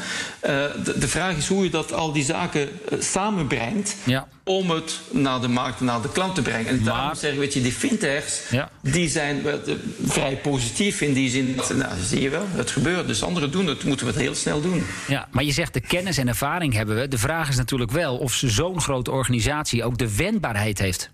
[0.84, 3.96] de, de, vraag is hoe je dat al die zaken uh, samenbrengt.
[4.04, 4.28] Ja.
[4.44, 6.66] om het naar de markt, naar de klant te brengen.
[6.66, 8.70] En Maar- daarom zeg ik, weet je, die fintechs, Ja.
[8.80, 11.56] die zijn wel, eh, vrij positief in die zin.
[11.74, 13.06] Nou, zie je wel, het gebeurt.
[13.06, 14.84] Dus anderen doen het, moeten we het heel snel doen.
[15.08, 17.08] Ja, maar je zegt de kennis en ervaring hebben we.
[17.08, 21.10] De vraag is natuurlijk wel of zo'n grote organisatie ook de wendbaarheid heeft.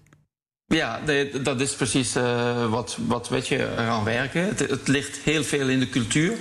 [0.74, 1.00] Ja,
[1.42, 4.44] dat is precies eh, wat, wat weet je, eraan werken.
[4.44, 6.32] Het, het ligt heel veel in de cultuur.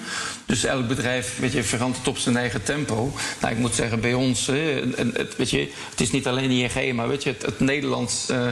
[0.46, 3.14] Dus elk bedrijf weet je, verandert op zijn eigen tempo.
[3.42, 6.94] Nou, ik moet zeggen, bij ons, en het, weet je, het is niet alleen ING,
[6.94, 8.30] maar weet je, het, het Nederlands.
[8.30, 8.48] eh,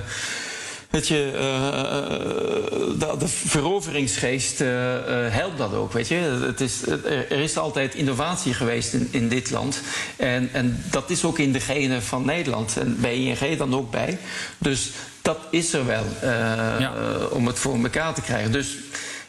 [0.90, 4.96] Weet je, eh, de, de veroveringsgeest eh,
[5.26, 6.16] eh, helpt dat ook, weet je.
[6.46, 9.82] Het is, er, er is altijd innovatie geweest in, in dit land.
[10.16, 12.78] En, en dat is ook in de genen van Nederland.
[12.78, 14.18] En bij ING dan ook bij.
[14.58, 16.30] Dus dat is er wel, eh,
[16.80, 16.94] Ja.
[16.96, 18.52] eh, om het voor elkaar te krijgen.
[18.52, 18.76] Dus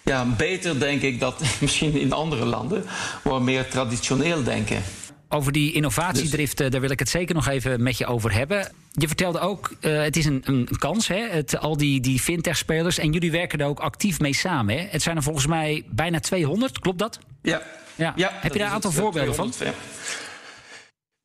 [0.02, 2.84] ja, beter denk ik dat misschien in andere landen...
[3.22, 4.82] waar meer traditioneel denken.
[5.28, 8.72] Over die innovatiedrift, eh, daar wil ik het zeker nog even met je over hebben.
[8.92, 12.98] Je vertelde ook, eh, het is een, een kans, hè, het, al die, die fintech-spelers.
[12.98, 14.78] En jullie werken daar ook actief mee samen.
[14.78, 14.86] Hè?
[14.90, 17.18] Het zijn er volgens mij bijna 200, klopt dat?
[17.42, 17.62] Ja.
[17.94, 18.14] Ja.
[18.16, 19.50] Heb je daar een aantal voorbeelden van?
[19.50, 20.27] 200, ja.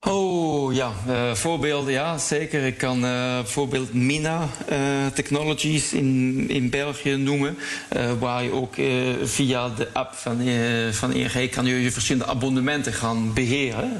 [0.06, 2.63] Oh ja, eh, voorbeelden, ja, zeker.
[2.63, 4.78] Ik kan eh, bijvoorbeeld Mina eh,
[5.13, 7.58] Technologies in, in België noemen.
[8.20, 8.74] waar je ook
[9.24, 10.38] via de app van,
[10.92, 13.92] van ING kan je, je verschillende abonnementen gaan beheren.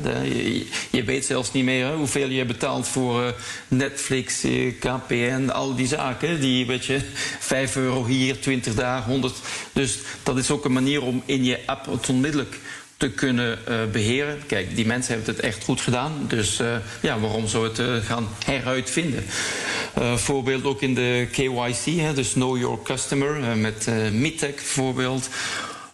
[0.90, 3.36] Je, weet zelfs niet meer hoeveel je betaalt voor
[3.68, 4.46] Netflix,
[4.80, 6.40] KPN, al die zaken.
[6.40, 7.00] Die, weet je,
[7.40, 9.36] 5 euro hier, 20 daar, 100.
[9.74, 12.60] Dus dat is ook een manier om in je app het onmiddellijk
[13.04, 14.42] te kunnen eh, beheren.
[14.48, 16.26] Kijk, die mensen hebben het echt goed gedaan.
[16.28, 19.24] Dus eh, ja, waarom zou het eh, gaan heruitvinden?
[20.16, 25.30] Voorbeeld ook in de KYC, hè, dus Know Your Customer, met Mitec bijvoorbeeld.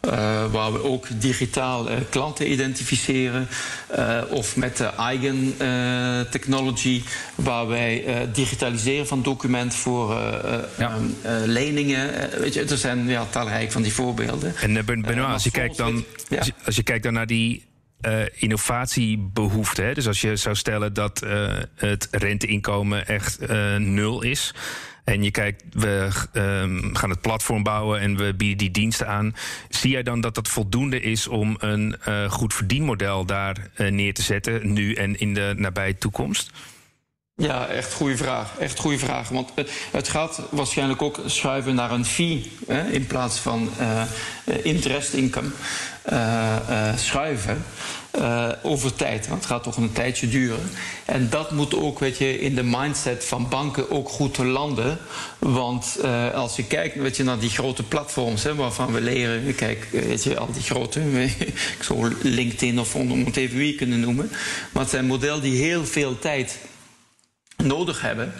[0.02, 3.48] Eh, waar we ook digitaal eh, klanten identificeren.
[3.88, 5.54] Eh, of met de Eigen
[6.30, 7.02] Technology,
[7.36, 10.90] waar wij digitaliseren van document voor eh, eh, Ja.
[10.90, 12.30] ehm, eh, leningen.
[12.40, 14.56] Weet je, er zijn ja, talrijk van die voorbeelden.
[14.56, 16.44] En als je kijkt dan, ja.
[16.66, 17.68] als je- kijkt dan naar die
[18.02, 21.24] eh, innovatiebehoefte, hè, dus als je zou stellen dat
[21.76, 23.40] het renteinkomen echt
[23.78, 24.54] nul is.
[25.10, 29.36] En je kijkt, we ehm, gaan het platform bouwen en we bieden die diensten aan.
[29.70, 34.14] Zie jij dan dat dat voldoende is om een eh, goed verdienmodel daar eh, neer
[34.14, 36.52] te zetten, nu en in de nabije toekomst?
[37.36, 38.58] Ja, echt goede vraag.
[38.58, 39.30] Echt goede vraag.
[39.30, 39.52] Want
[39.92, 44.04] het, gaat waarschijnlijk ook schuiven naar een fee hè, in plaats van eh,
[44.64, 45.50] interest income.
[46.96, 47.64] schuiven
[48.12, 49.28] eh, over tijd.
[49.28, 50.70] Want het gaat toch een tijdje duren.
[51.06, 54.98] En dat moet ook weet je, in de mindset van banken ook goed landen.
[55.40, 59.56] Want eh, als je kijkt weet je, naar die grote platforms hè, waarvan we leren,
[59.56, 61.02] kijk, weet je, al die grote,
[61.78, 64.32] ik zou LinkedIn of om het even wie kunnen noemen.
[64.72, 66.58] Maar het zijn modellen die heel veel tijd
[67.58, 68.34] nodig hebben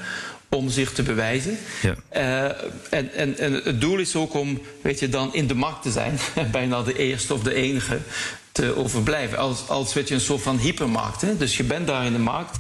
[0.50, 1.58] om zich te bewijzen.
[1.82, 1.96] Ja.
[2.10, 5.82] Eh, en, en, en het doel is ook om, weet je, dan in de markt
[5.82, 6.20] te zijn.
[6.52, 8.00] Bijna de eerste of de enige
[8.60, 9.38] overblijven.
[9.38, 11.22] Als, als weet je, een soort van hypermarkt.
[11.22, 11.38] Hè?
[11.38, 12.58] Dus je bent daar in de markt.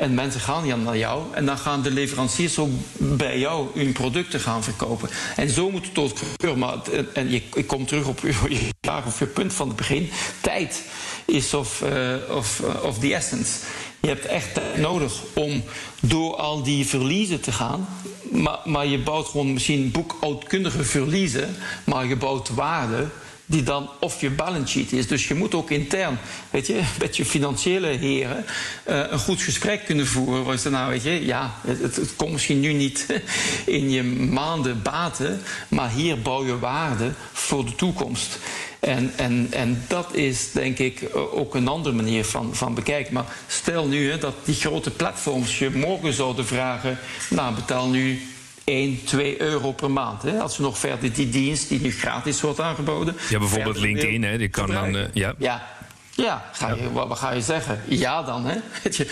[0.00, 1.22] En mensen gaan naar jou.
[1.34, 5.08] En dan gaan de leveranciers ook bij jou hun producten gaan verkopen.
[5.36, 6.58] En zo moet het ook gebeuren.
[6.58, 6.78] Maar,
[7.12, 10.10] en je, ik kom terug op je vraag of je punt van het begin.
[10.40, 10.82] Tijd
[11.24, 13.58] is of, eh, of, eh, of the essence.
[14.00, 15.62] Je hebt echt tijd nodig om
[16.00, 17.88] door al die verliezen te gaan.
[18.30, 21.56] Maar, maar je bouwt gewoon misschien boekhoudkundige verliezen.
[21.84, 23.08] Maar je bouwt waarde
[23.50, 25.06] die dan of je balance sheet is.
[25.06, 26.18] Dus je moet ook intern,
[26.50, 28.44] weet je, met je financiële heren
[28.84, 30.44] eh, een goed gesprek kunnen voeren.
[30.44, 33.06] Waar ze nou, weet je, ja, het komt misschien nu niet
[33.66, 38.38] in je maanden baten, maar hier bouw je waarde voor de toekomst.
[38.80, 43.14] En, en, en dat is denk ik eh, ook een andere manier van, van bekijken.
[43.14, 46.98] Maar stel nu hè, dat die grote platforms je morgen zouden vragen:
[47.30, 48.20] Nou, betaal nu
[48.64, 50.22] 1, 2 euro per maand.
[50.22, 50.40] Hè?
[50.40, 53.16] Als we nog verder die dienst die nu gratis wordt aangeboden.
[53.28, 55.34] Ja, bijvoorbeeld LinkedIn, hè, die kan dan, eh, ja.
[55.38, 55.78] ja.
[56.14, 57.82] Ja, ga je, wat, wat ga je zeggen?
[57.88, 58.56] Ja dan, hè?
[58.82, 59.06] Weet je.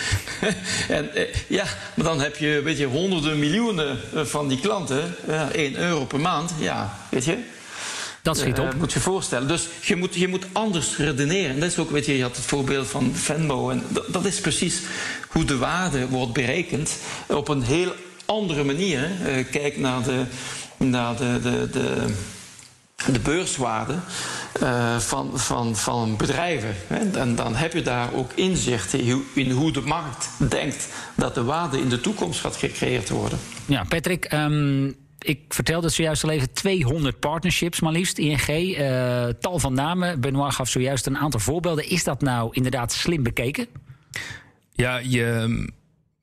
[0.87, 5.15] En, eh, ja, maar dan heb je, weet je honderden miljoenen eh, van die klanten.
[5.27, 7.37] Ja, 1 euro per maand, ja, weet je.
[8.21, 8.73] Dat schiet op.
[8.73, 9.47] moet je voorstellen.
[9.47, 11.59] Dus je moet, je moet anders redeneren.
[11.59, 13.69] Dat is ook, weet je, je had het voorbeeld van Venmo.
[13.69, 14.81] En dat, dat is precies
[15.27, 16.97] hoe de waarde wordt berekend.
[17.27, 17.93] Op een heel
[18.29, 19.09] andere manier.
[19.25, 20.23] Eh, kijk naar de,
[20.77, 22.05] naar de, de, de,
[23.11, 23.95] de beurswaarde
[24.59, 26.75] eh, van, van, van bedrijven.
[26.87, 27.19] Hè.
[27.19, 31.35] En dan heb je daar ook inzicht in hoe, in hoe de markt denkt dat
[31.35, 33.39] de waarde in de toekomst gaat gecreëerd worden.
[33.65, 38.49] Ja, Patrick, ehm, ik vertelde zojuist al even, 200 partnerships maar liefst, ING.
[38.49, 40.21] Uh, tal van namen.
[40.21, 41.89] Benoit gaf zojuist een aantal voorbeelden.
[41.89, 43.67] Is dat nou inderdaad slim bekeken?
[44.73, 45.47] Ja, je,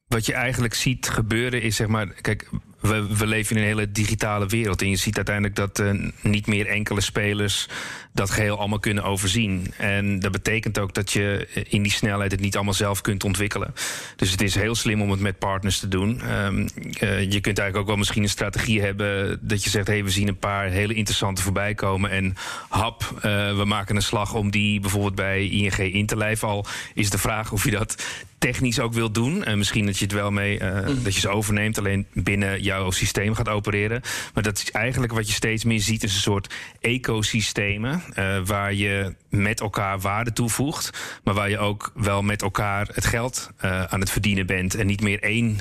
[0.08, 2.06] wat je eigenlijk ziet gebeuren is zeg maar.
[2.06, 2.48] Kijk,
[2.88, 4.82] we, we, leven in een hele digitale wereld.
[4.82, 7.68] En je ziet uiteindelijk dat uh, niet meer enkele spelers
[8.16, 9.72] dat geheel allemaal kunnen overzien.
[9.76, 13.74] En dat betekent ook dat je in die snelheid het niet allemaal zelf kunt ontwikkelen.
[14.16, 16.20] Dus het is heel slim om het met partners te doen.
[16.44, 19.92] Um, uh, je kunt eigenlijk ook wel misschien een strategie hebben dat je zegt: hé,
[19.92, 22.10] hey, we zien een paar hele interessante voorbij komen.
[22.10, 22.34] En
[22.68, 23.22] hap, uh,
[23.56, 26.48] we maken een slag om die bijvoorbeeld bij ING in te lijven.
[26.48, 28.04] Al is de vraag of je dat
[28.38, 29.44] technisch ook wilt doen.
[29.44, 31.02] En misschien dat je het wel mee, mm.
[31.02, 34.00] dat je ze overneemt, alleen binnen jouw systeem gaat opereren.
[34.34, 38.02] Maar dat is eigenlijk wat je steeds meer ziet, is een soort ecosystemen.
[38.18, 40.90] Uh, waar je met elkaar waarde toevoegt,
[41.24, 44.74] maar waar je ook wel met elkaar het geld uh, aan het verdienen bent.
[44.74, 45.60] En niet meer één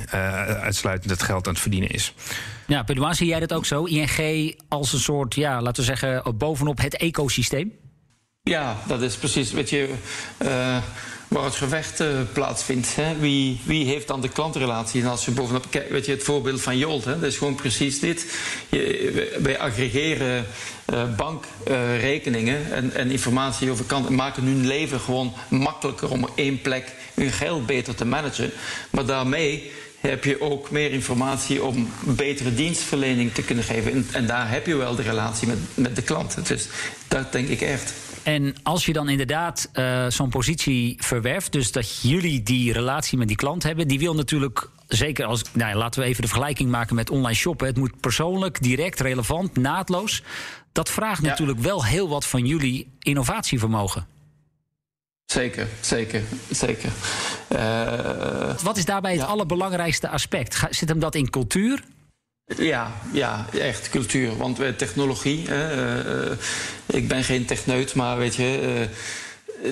[0.62, 2.13] uitsluitend het geld aan het verdienen is.
[2.67, 3.84] Ja, Benoit, zie jij dat ook zo?
[3.84, 7.73] ING als een soort, ja, laten we zeggen, bovenop het ecosysteem?
[8.41, 9.51] Ja, dat is precies.
[9.51, 9.93] Weet je
[11.28, 12.96] waar het gevecht uh, plaatsvindt.
[12.96, 13.18] Hè?
[13.20, 15.02] Wie, wie heeft dan de klantrelatie?
[15.02, 17.20] En als je bovenop kijkt, weet je, het voorbeeld van Jolt, hè?
[17.20, 18.26] dat is gewoon precies dit.
[18.70, 20.46] Je, wij aggregeren
[20.94, 26.32] uh, bankrekeningen uh, en, en, informatie over klanten, maken hun leven gewoon makkelijker om op
[26.36, 28.52] één plek hun geld beter te managen.
[28.90, 33.92] Maar daarmee heb je ook meer informatie om betere dienstverlening te kunnen geven.
[33.92, 36.48] En, en daar heb je wel de relatie met, met de klant.
[36.48, 36.68] Dus
[37.08, 37.94] dat denk ik echt.
[38.26, 43.28] En als je dan inderdaad uh, zo'n positie verwerft, dus dat jullie die relatie met
[43.28, 44.70] die klant hebben, die wil natuurlijk.
[44.88, 47.68] Zeker als, nou ja, laten we even de vergelijking maken met online shoppen.
[47.68, 50.24] Het moet persoonlijk, direct, relevant, naadloos.
[50.72, 51.28] Dat vraagt ja.
[51.30, 54.08] natuurlijk wel heel wat van jullie innovatievermogen.
[55.26, 56.92] Zeker, zeker, zeker.
[57.50, 59.28] Uh, wat is daarbij het ja.
[59.28, 60.64] allerbelangrijkste aspect?
[60.70, 61.84] Zit hem dat in cultuur?
[62.45, 64.38] Ja, ja, echt cultuur.
[64.38, 66.31] Want uh, technologie, uh,
[66.86, 68.88] ik ben geen techneut, maar weet je,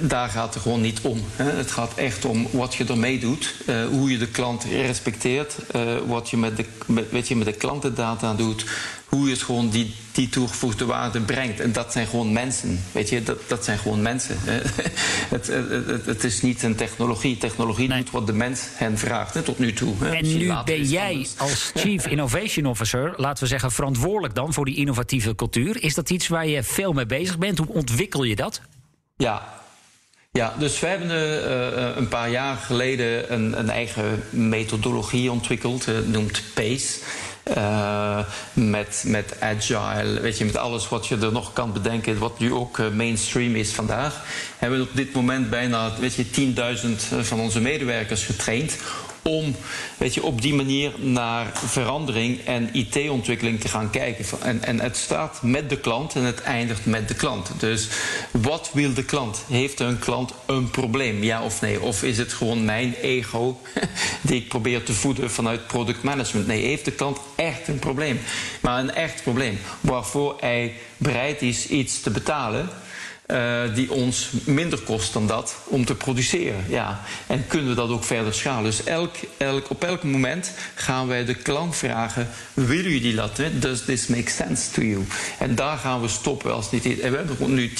[0.02, 1.22] daar gaat het gewoon niet om.
[1.36, 1.52] Hè.
[1.52, 5.98] Het gaat echt om wat je ermee doet, uh, hoe je de klant respecteert, uh,
[6.08, 8.66] wat je met de, met, weet je, met de klantendata doet,
[9.06, 11.60] hoe je het gewoon die, die toegevoegde waarde brengt.
[11.60, 12.84] En dat zijn gewoon mensen.
[12.92, 14.36] Weet je, dat, dat zijn gewoon mensen.
[15.36, 17.38] het, het, het, is niet een technologie.
[17.38, 17.98] Technologie nee.
[17.98, 19.94] doet wat de mens hen vraagt, hè, tot nu toe.
[20.00, 20.16] Hè.
[20.16, 24.76] En nu ben jij als Chief Innovation Officer, laten we zeggen, verantwoordelijk dan voor die
[24.76, 25.84] innovatieve cultuur.
[25.84, 27.58] Is dat iets waar je veel mee bezig bent?
[27.58, 28.62] Hoe ontwikkel je dat?
[29.16, 29.63] Ja,
[30.40, 35.96] ja, dus we hebben uh, een paar jaar geleden een, een eigen methodologie ontwikkeld, uh,
[36.06, 37.00] noemt PACE.
[38.54, 42.54] Met, met agile, weet je, met alles wat je er nog kan bedenken, wat nu
[42.54, 44.26] ook mainstream is vandaag,
[44.58, 46.54] hebben we op dit moment bijna weet je,
[47.16, 48.78] 10.000 van onze medewerkers getraind
[49.24, 49.56] om
[49.98, 54.26] weet je, op die manier naar verandering en IT-ontwikkeling te gaan kijken.
[54.42, 57.52] En, en het staat met de klant en het eindigt met de klant.
[57.58, 57.88] Dus
[58.32, 59.44] wat wil de klant?
[59.48, 61.82] Heeft een klant een probleem, ja of nee?
[61.82, 63.60] Of is het gewoon mijn ego
[64.22, 66.48] die ik probeer te voeden vanuit product management?
[66.48, 68.20] Nee, heeft de klant echt een probleem?
[68.62, 72.70] Maar een echt probleem waarvoor hij bereid is iets te betalen
[73.34, 76.66] uh, die ons minder kost dan dat om te produceren.
[76.68, 77.02] Ja.
[77.28, 78.64] En kunnen we dat ook verder schalen?
[78.64, 83.60] Dus elk, elk, op elk moment gaan wij de klant vragen: wil u die laten?
[83.60, 85.04] Does this make sense to you?
[85.40, 87.00] En daar gaan we stoppen als niet.
[87.00, 87.72] En we hebben nu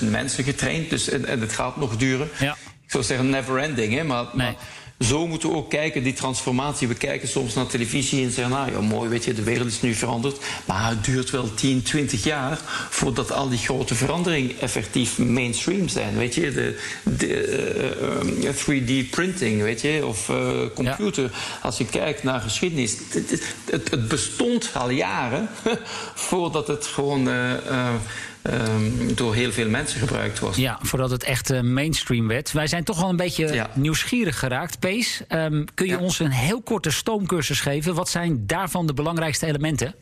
[0.00, 2.28] 10.000 mensen getraind, dus, en, en het gaat nog duren.
[2.38, 2.56] Ja.
[2.84, 4.46] Ik zou zeggen never ending, hè, maar, nee.
[4.46, 4.54] maar
[5.00, 6.88] zo moeten we ook kijken, die transformatie.
[6.88, 9.80] We kijken soms naar televisie en zeggen, nou ja, mooi, weet je, de wereld is
[9.80, 10.38] nu veranderd.
[10.64, 12.58] Maar het duurt wel 10, 20 jaar
[12.90, 16.16] voordat al die grote veranderingen effectief mainstream zijn.
[16.16, 21.24] Weet je, de, de uh, 3D printing, weet je, of uh, computer.
[21.24, 21.30] Ja.
[21.62, 23.30] Als je kijkt naar geschiedenis, het,
[23.70, 25.48] het, het bestond al jaren
[26.28, 27.28] voordat het gewoon.
[27.28, 27.94] Uh,
[28.42, 30.56] um, door heel veel mensen gebruikt was.
[30.56, 32.52] Ja, voordat het echt uh, mainstream werd.
[32.52, 33.70] Wij zijn toch wel een beetje ja.
[33.74, 34.78] nieuwsgierig geraakt.
[34.78, 35.98] Pees, um, kun je ja.
[35.98, 37.94] ons een heel korte stoomcursus geven?
[37.94, 39.94] Wat zijn daarvan de belangrijkste elementen?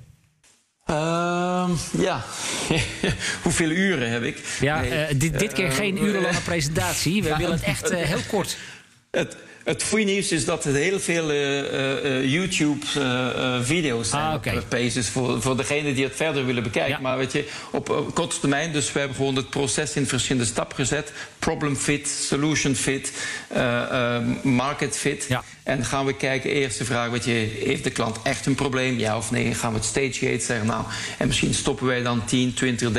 [0.90, 2.25] Uh, ja,
[3.42, 4.57] hoeveel uren heb ik?
[4.61, 4.90] Ja, nee.
[4.90, 7.22] uh, dit, dit, keer geen urenlange presentatie.
[7.22, 8.57] We willen het echt uh, heel kort.
[9.11, 14.22] Het, het goede nieuws is dat er heel veel uh, uh, YouTube-video's zijn.
[14.22, 14.57] Ah, okay.
[14.57, 16.92] op Paces voor, voor degenen die het verder willen bekijken.
[16.92, 17.00] Ja.
[17.00, 20.48] Maar weet je, op, op korte termijn, dus we hebben gewoon het proces in verschillende
[20.48, 23.12] stappen gezet: problem fit, solution fit,
[24.42, 25.26] market fit.
[25.29, 25.42] Ja.
[25.62, 28.98] En gaan we kijken, eerste vraag, weet je, heeft de klant echt een probleem?
[28.98, 29.55] Ja of nee?
[29.55, 30.66] Gaan we het stagegate zeggen?
[30.66, 30.85] Nou,
[31.18, 32.90] en misschien stoppen wij dan 10, 20,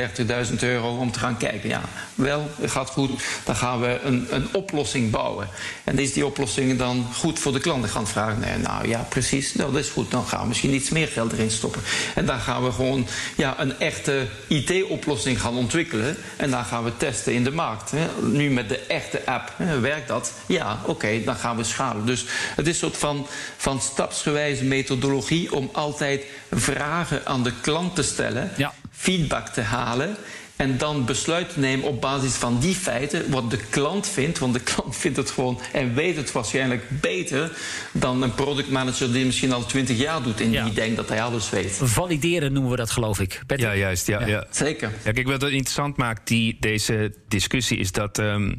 [0.49, 1.69] 30.000 euro om te gaan kijken.
[1.69, 1.81] Ja,
[2.17, 3.11] wel, het gaat goed.
[3.45, 5.47] Dan gaan we een, een oplossing bouwen.
[5.83, 7.81] En is die oplossing dan goed voor de klant?
[7.81, 10.11] Dan gaan vragen, nee, nou ja, precies, nou, dat is goed.
[10.11, 11.81] Dan gaan we misschien iets meer geld erin stoppen.
[12.15, 16.17] En dan gaan we gewoon ja, een echte IT-oplossing gaan ontwikkelen.
[16.37, 17.91] En dan gaan we testen in de markt.
[17.91, 18.07] Hè.
[18.21, 20.33] Nu met de echte app, hè, werkt dat?
[20.45, 22.05] Ja, oké, dan gaan we schalen.
[22.05, 22.25] Dus
[22.55, 23.27] het is een soort van,
[23.57, 28.73] van stapsgewijze methodologie om altijd vragen aan de klant te stellen, Ja.
[28.91, 30.17] feedback te halen.
[30.57, 34.39] En dan besluit te nemen op basis van die feiten, wat de klant vindt.
[34.39, 37.51] Want de klant vindt het gewoon en weet het waarschijnlijk beter
[37.91, 40.63] dan een productmanager die misschien al twintig jaar doet en Ja.
[40.63, 41.79] die denkt dat hij alles weet.
[41.83, 43.41] Valideren noemen we dat, geloof ik.
[43.47, 43.59] Patrick?
[43.67, 44.07] Ja, juist.
[44.07, 44.45] Ja, ja.
[44.49, 44.91] Zeker.
[45.03, 48.19] Ja, kijk, wat het interessant maakt, die, deze discussie, is dat.
[48.19, 48.53] ehm,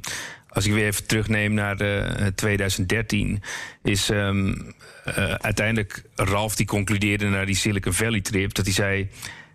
[0.48, 3.42] als ik weer even terugneem naar eh, 2013,
[3.82, 4.54] is ehm,
[5.04, 9.08] eh, uiteindelijk Ralf die concludeerde naar die Silicon Valley trip, dat hij zei.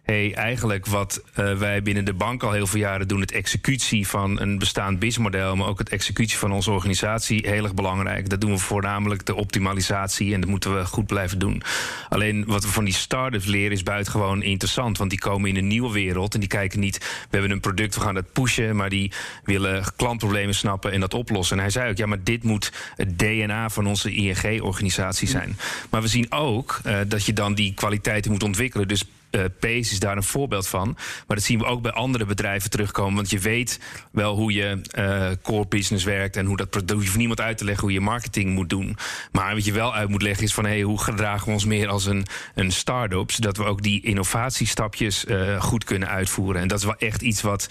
[0.04, 4.08] Hey, eigenlijk wat eh, wij binnen de bank al heel veel jaren doen, het executie
[4.08, 8.30] van een bestaand businessmodel, maar ook het executie van onze organisatie, heel erg belangrijk.
[8.30, 11.62] Dat doen we voornamelijk de optimalisatie en dat moeten we goed blijven doen.
[12.10, 15.68] Alleen wat we van die start-ups leren is buitengewoon interessant, want die komen in een
[15.68, 18.89] nieuwe wereld en die kijken niet, we hebben een product, we gaan dat pushen, maar
[18.89, 19.12] die
[19.43, 21.58] willen klantproblemen snappen en dat oplossen.
[21.58, 25.58] En hij zei ook, ja, maar dit moet het DNA van onze ING-organisatie zijn.
[25.89, 28.88] Maar we zien ook eh, dat je dan die kwaliteiten moet ontwikkelen.
[28.88, 30.88] Dus eh Pace is daar een voorbeeld van.
[31.27, 33.15] Maar dat zien we ook bij andere bedrijven terugkomen.
[33.15, 33.79] Want je weet
[34.11, 36.99] wel hoe je eh, core business werkt en hoe dat product.
[36.99, 38.97] Je hoeft niemand uit te leggen hoe je marketing moet doen.
[39.31, 41.88] Maar wat je wel uit moet leggen is van hey, hoe gedragen we ons meer
[41.88, 42.25] als een,
[42.55, 43.31] een start-up.
[43.31, 46.61] Zodat we ook die innovatiestapjes eh, goed kunnen uitvoeren.
[46.61, 47.69] En dat is wel echt iets wat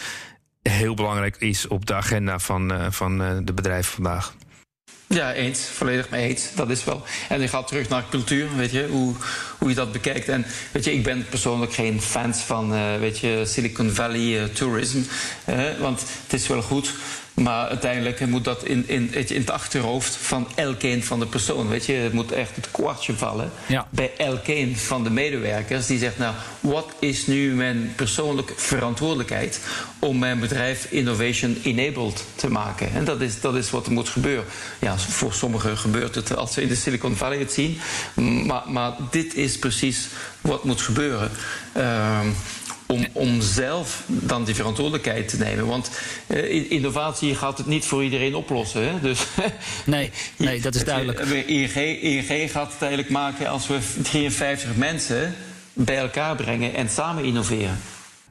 [0.62, 4.34] heel belangrijk is op de agenda van, van de bedrijven vandaag.
[5.12, 5.60] Ja, eens.
[5.60, 6.48] Volledig mee eens.
[6.54, 7.02] Dat is wel.
[7.28, 9.14] En je gaat terug naar cultuur, weet je, hoe,
[9.58, 10.28] hoe je dat bekijkt.
[10.28, 14.48] En weet je, ik ben persoonlijk geen fans van, eh, weet je, Silicon Valley eh,
[14.48, 14.98] tourism.
[15.78, 16.94] want het is wel goed.
[17.34, 21.68] Maar uiteindelijk moet dat in, in, in het achterhoofd van elkeen van de persoon.
[21.68, 23.86] Weet je, het moet echt het kwartje vallen Ja.
[23.90, 25.86] bij elkeen van de medewerkers.
[25.86, 29.60] Die zegt, nou, wat is nu mijn persoonlijke verantwoordelijkheid
[29.98, 32.92] om mijn bedrijf innovation enabled te maken?
[32.92, 34.44] En dat is, dat is wat er moet gebeuren.
[34.78, 37.78] Ja, voor sommigen gebeurt het als ze in de Silicon Valley het zien.
[38.46, 40.06] Maar, maar dit is precies
[40.40, 41.30] wat moet gebeuren.
[41.72, 42.26] Ehm,
[42.92, 45.66] om, om zelf dan die verantwoordelijkheid te nemen.
[45.66, 45.90] Want
[46.26, 48.88] eh, in- innovatie gaat het niet voor iedereen oplossen.
[48.88, 49.00] Hè?
[49.00, 49.26] Dus
[49.84, 51.18] Nee, nee, dat is duidelijk.
[51.20, 55.34] eh, ING, ING gaat het eigenlijk maken als we 53 mensen
[55.72, 57.78] bij elkaar brengen en samen innoveren.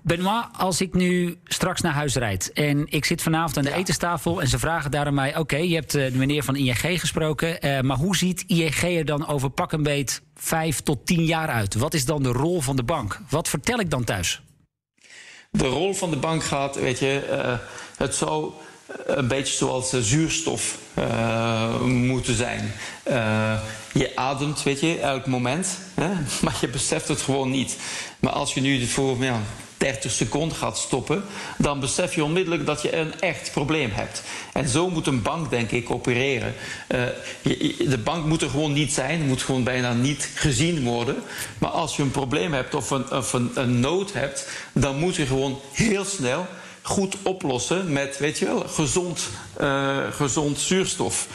[0.04, 3.76] Benoit, als ik nu straks naar huis rijd en ik zit vanavond aan de Ja.
[3.76, 6.78] etenstafel en ze vragen daar aan mij: Oké, je hebt eh, de meneer van ING
[7.00, 11.48] gesproken, maar hoe ziet ING er dan over pak een beet vijf tot tien jaar
[11.48, 11.76] uit?
[11.76, 13.20] Wat is dan de rol van de bank?
[13.30, 14.42] Wat vertel ik dan thuis?
[15.58, 17.58] De rol van de bank gaat, weet je, eh,
[17.98, 18.52] het zou
[19.06, 22.74] een beetje zoals eh, zuurstof eh, moeten zijn.
[23.94, 26.10] Je ademt, weet je, elk moment, hè?
[26.44, 27.78] maar je beseft het gewoon niet.
[28.20, 29.40] Maar als je nu voor ja,
[29.82, 31.24] 30 seconden gaat stoppen,
[31.58, 34.24] dan besef je onmiddellijk dat je een echt probleem hebt.
[34.54, 36.54] En zo moet een bank, denk ik, opereren.
[36.88, 37.00] Eh,
[37.42, 41.16] je- de bank moet er gewoon niet zijn, moet gewoon bijna niet gezien worden.
[41.58, 45.16] Maar als je een probleem hebt of een, of een, een nood hebt, dan moet
[45.16, 46.46] je gewoon heel snel
[46.82, 51.28] goed oplossen met, weet je wel, gezond, eh, gezond zuurstof.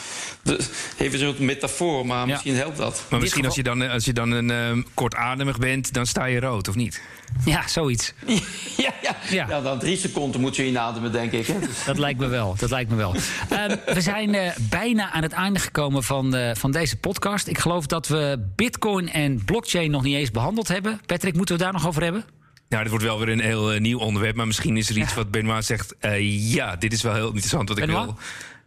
[0.43, 3.03] Dus even zo'n metafoor, maar misschien helpt dat.
[3.09, 6.25] Maar misschien als je dan, eh, als je dan een ehm, kortademig bent, dan sta
[6.25, 7.01] je rood, of niet?
[7.45, 8.13] Ja, zoiets.
[8.77, 9.15] Ja, ja.
[9.29, 9.45] Ja.
[9.49, 9.61] ja.
[9.61, 11.47] dan drie seconden moet je inademen, denk ik.
[11.47, 11.59] Hè?
[11.59, 12.55] Dus- Dat lijkt me wel.
[12.57, 13.15] Dat lijkt me wel.
[13.49, 17.47] Ehm, we zijn eh, bijna aan het einde gekomen van, eh, van deze podcast.
[17.47, 21.01] Ik geloof dat we Bitcoin en blockchain nog niet eens behandeld hebben.
[21.05, 22.25] Patrick, moeten we het daar nog over hebben?
[22.69, 24.35] Nou, dit wordt wel weer een heel eh, nieuw onderwerp.
[24.35, 25.95] Maar misschien is er iets wat Benoit zegt.
[25.99, 28.17] eh, ja, dit is wel heel interessant wat ik wil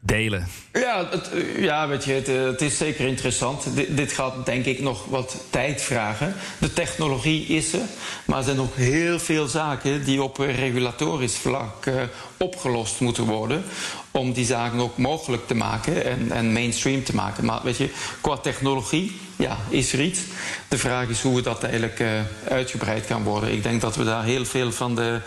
[0.00, 0.48] delen.
[0.72, 3.64] Ja, het, eh, ja weet je, het, eh, het is zeker interessant.
[3.88, 6.34] Dit, gaat denk ik nog wat tijd vragen.
[6.58, 7.80] De technologie is er,
[8.24, 11.90] maar er zijn ook heel veel zaken die op eh, regulatorisch vlak
[12.36, 13.64] opgelost moeten worden.
[14.10, 17.44] Om die zaken ook mogelijk te maken en, en mainstream te maken.
[17.44, 17.90] Maar weet je,
[18.20, 20.20] qua technologie, ja, is er iets.
[20.68, 22.02] De vraag is hoe dat eigenlijk
[22.48, 23.52] uitgebreid kan worden.
[23.52, 25.20] Ik denk dat we daar heel veel van de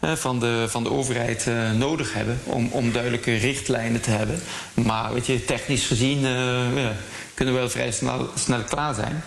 [0.00, 4.40] van de, van de overheid eh, nodig hebben om, om duidelijke richtlijnen te hebben.
[4.74, 6.88] Maar weet je, technisch gezien eh,
[7.34, 9.22] kunnen we wel vrij snel, snel klaar zijn.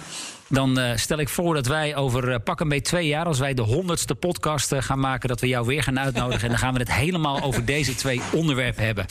[0.53, 3.53] Dan eh, stel ik voor dat wij over eh, pak een twee jaar, als wij
[3.53, 6.43] de honderdste podcast gaan maken, dat we jou weer gaan uitnodigen.
[6.43, 9.05] en dan gaan we het helemaal over deze twee onderwerpen hebben.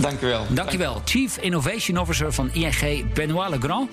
[0.00, 0.46] Dankjewel.
[0.48, 1.02] Dankjewel.
[1.04, 3.90] Chief Innovation Officer van ING, Benoît Legrand.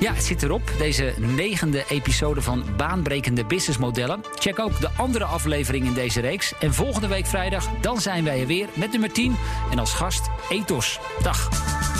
[0.00, 0.72] Ja, het zit erop.
[0.78, 4.24] Deze negende episode van Baanbrekende Businessmodellen.
[4.38, 6.52] Check ook de andere aflevering in deze reeks.
[6.60, 9.36] En volgende week vrijdag, dan zijn wij er weer met nummer 10.
[9.70, 10.98] En als gast Ethos.
[11.22, 11.97] Dag.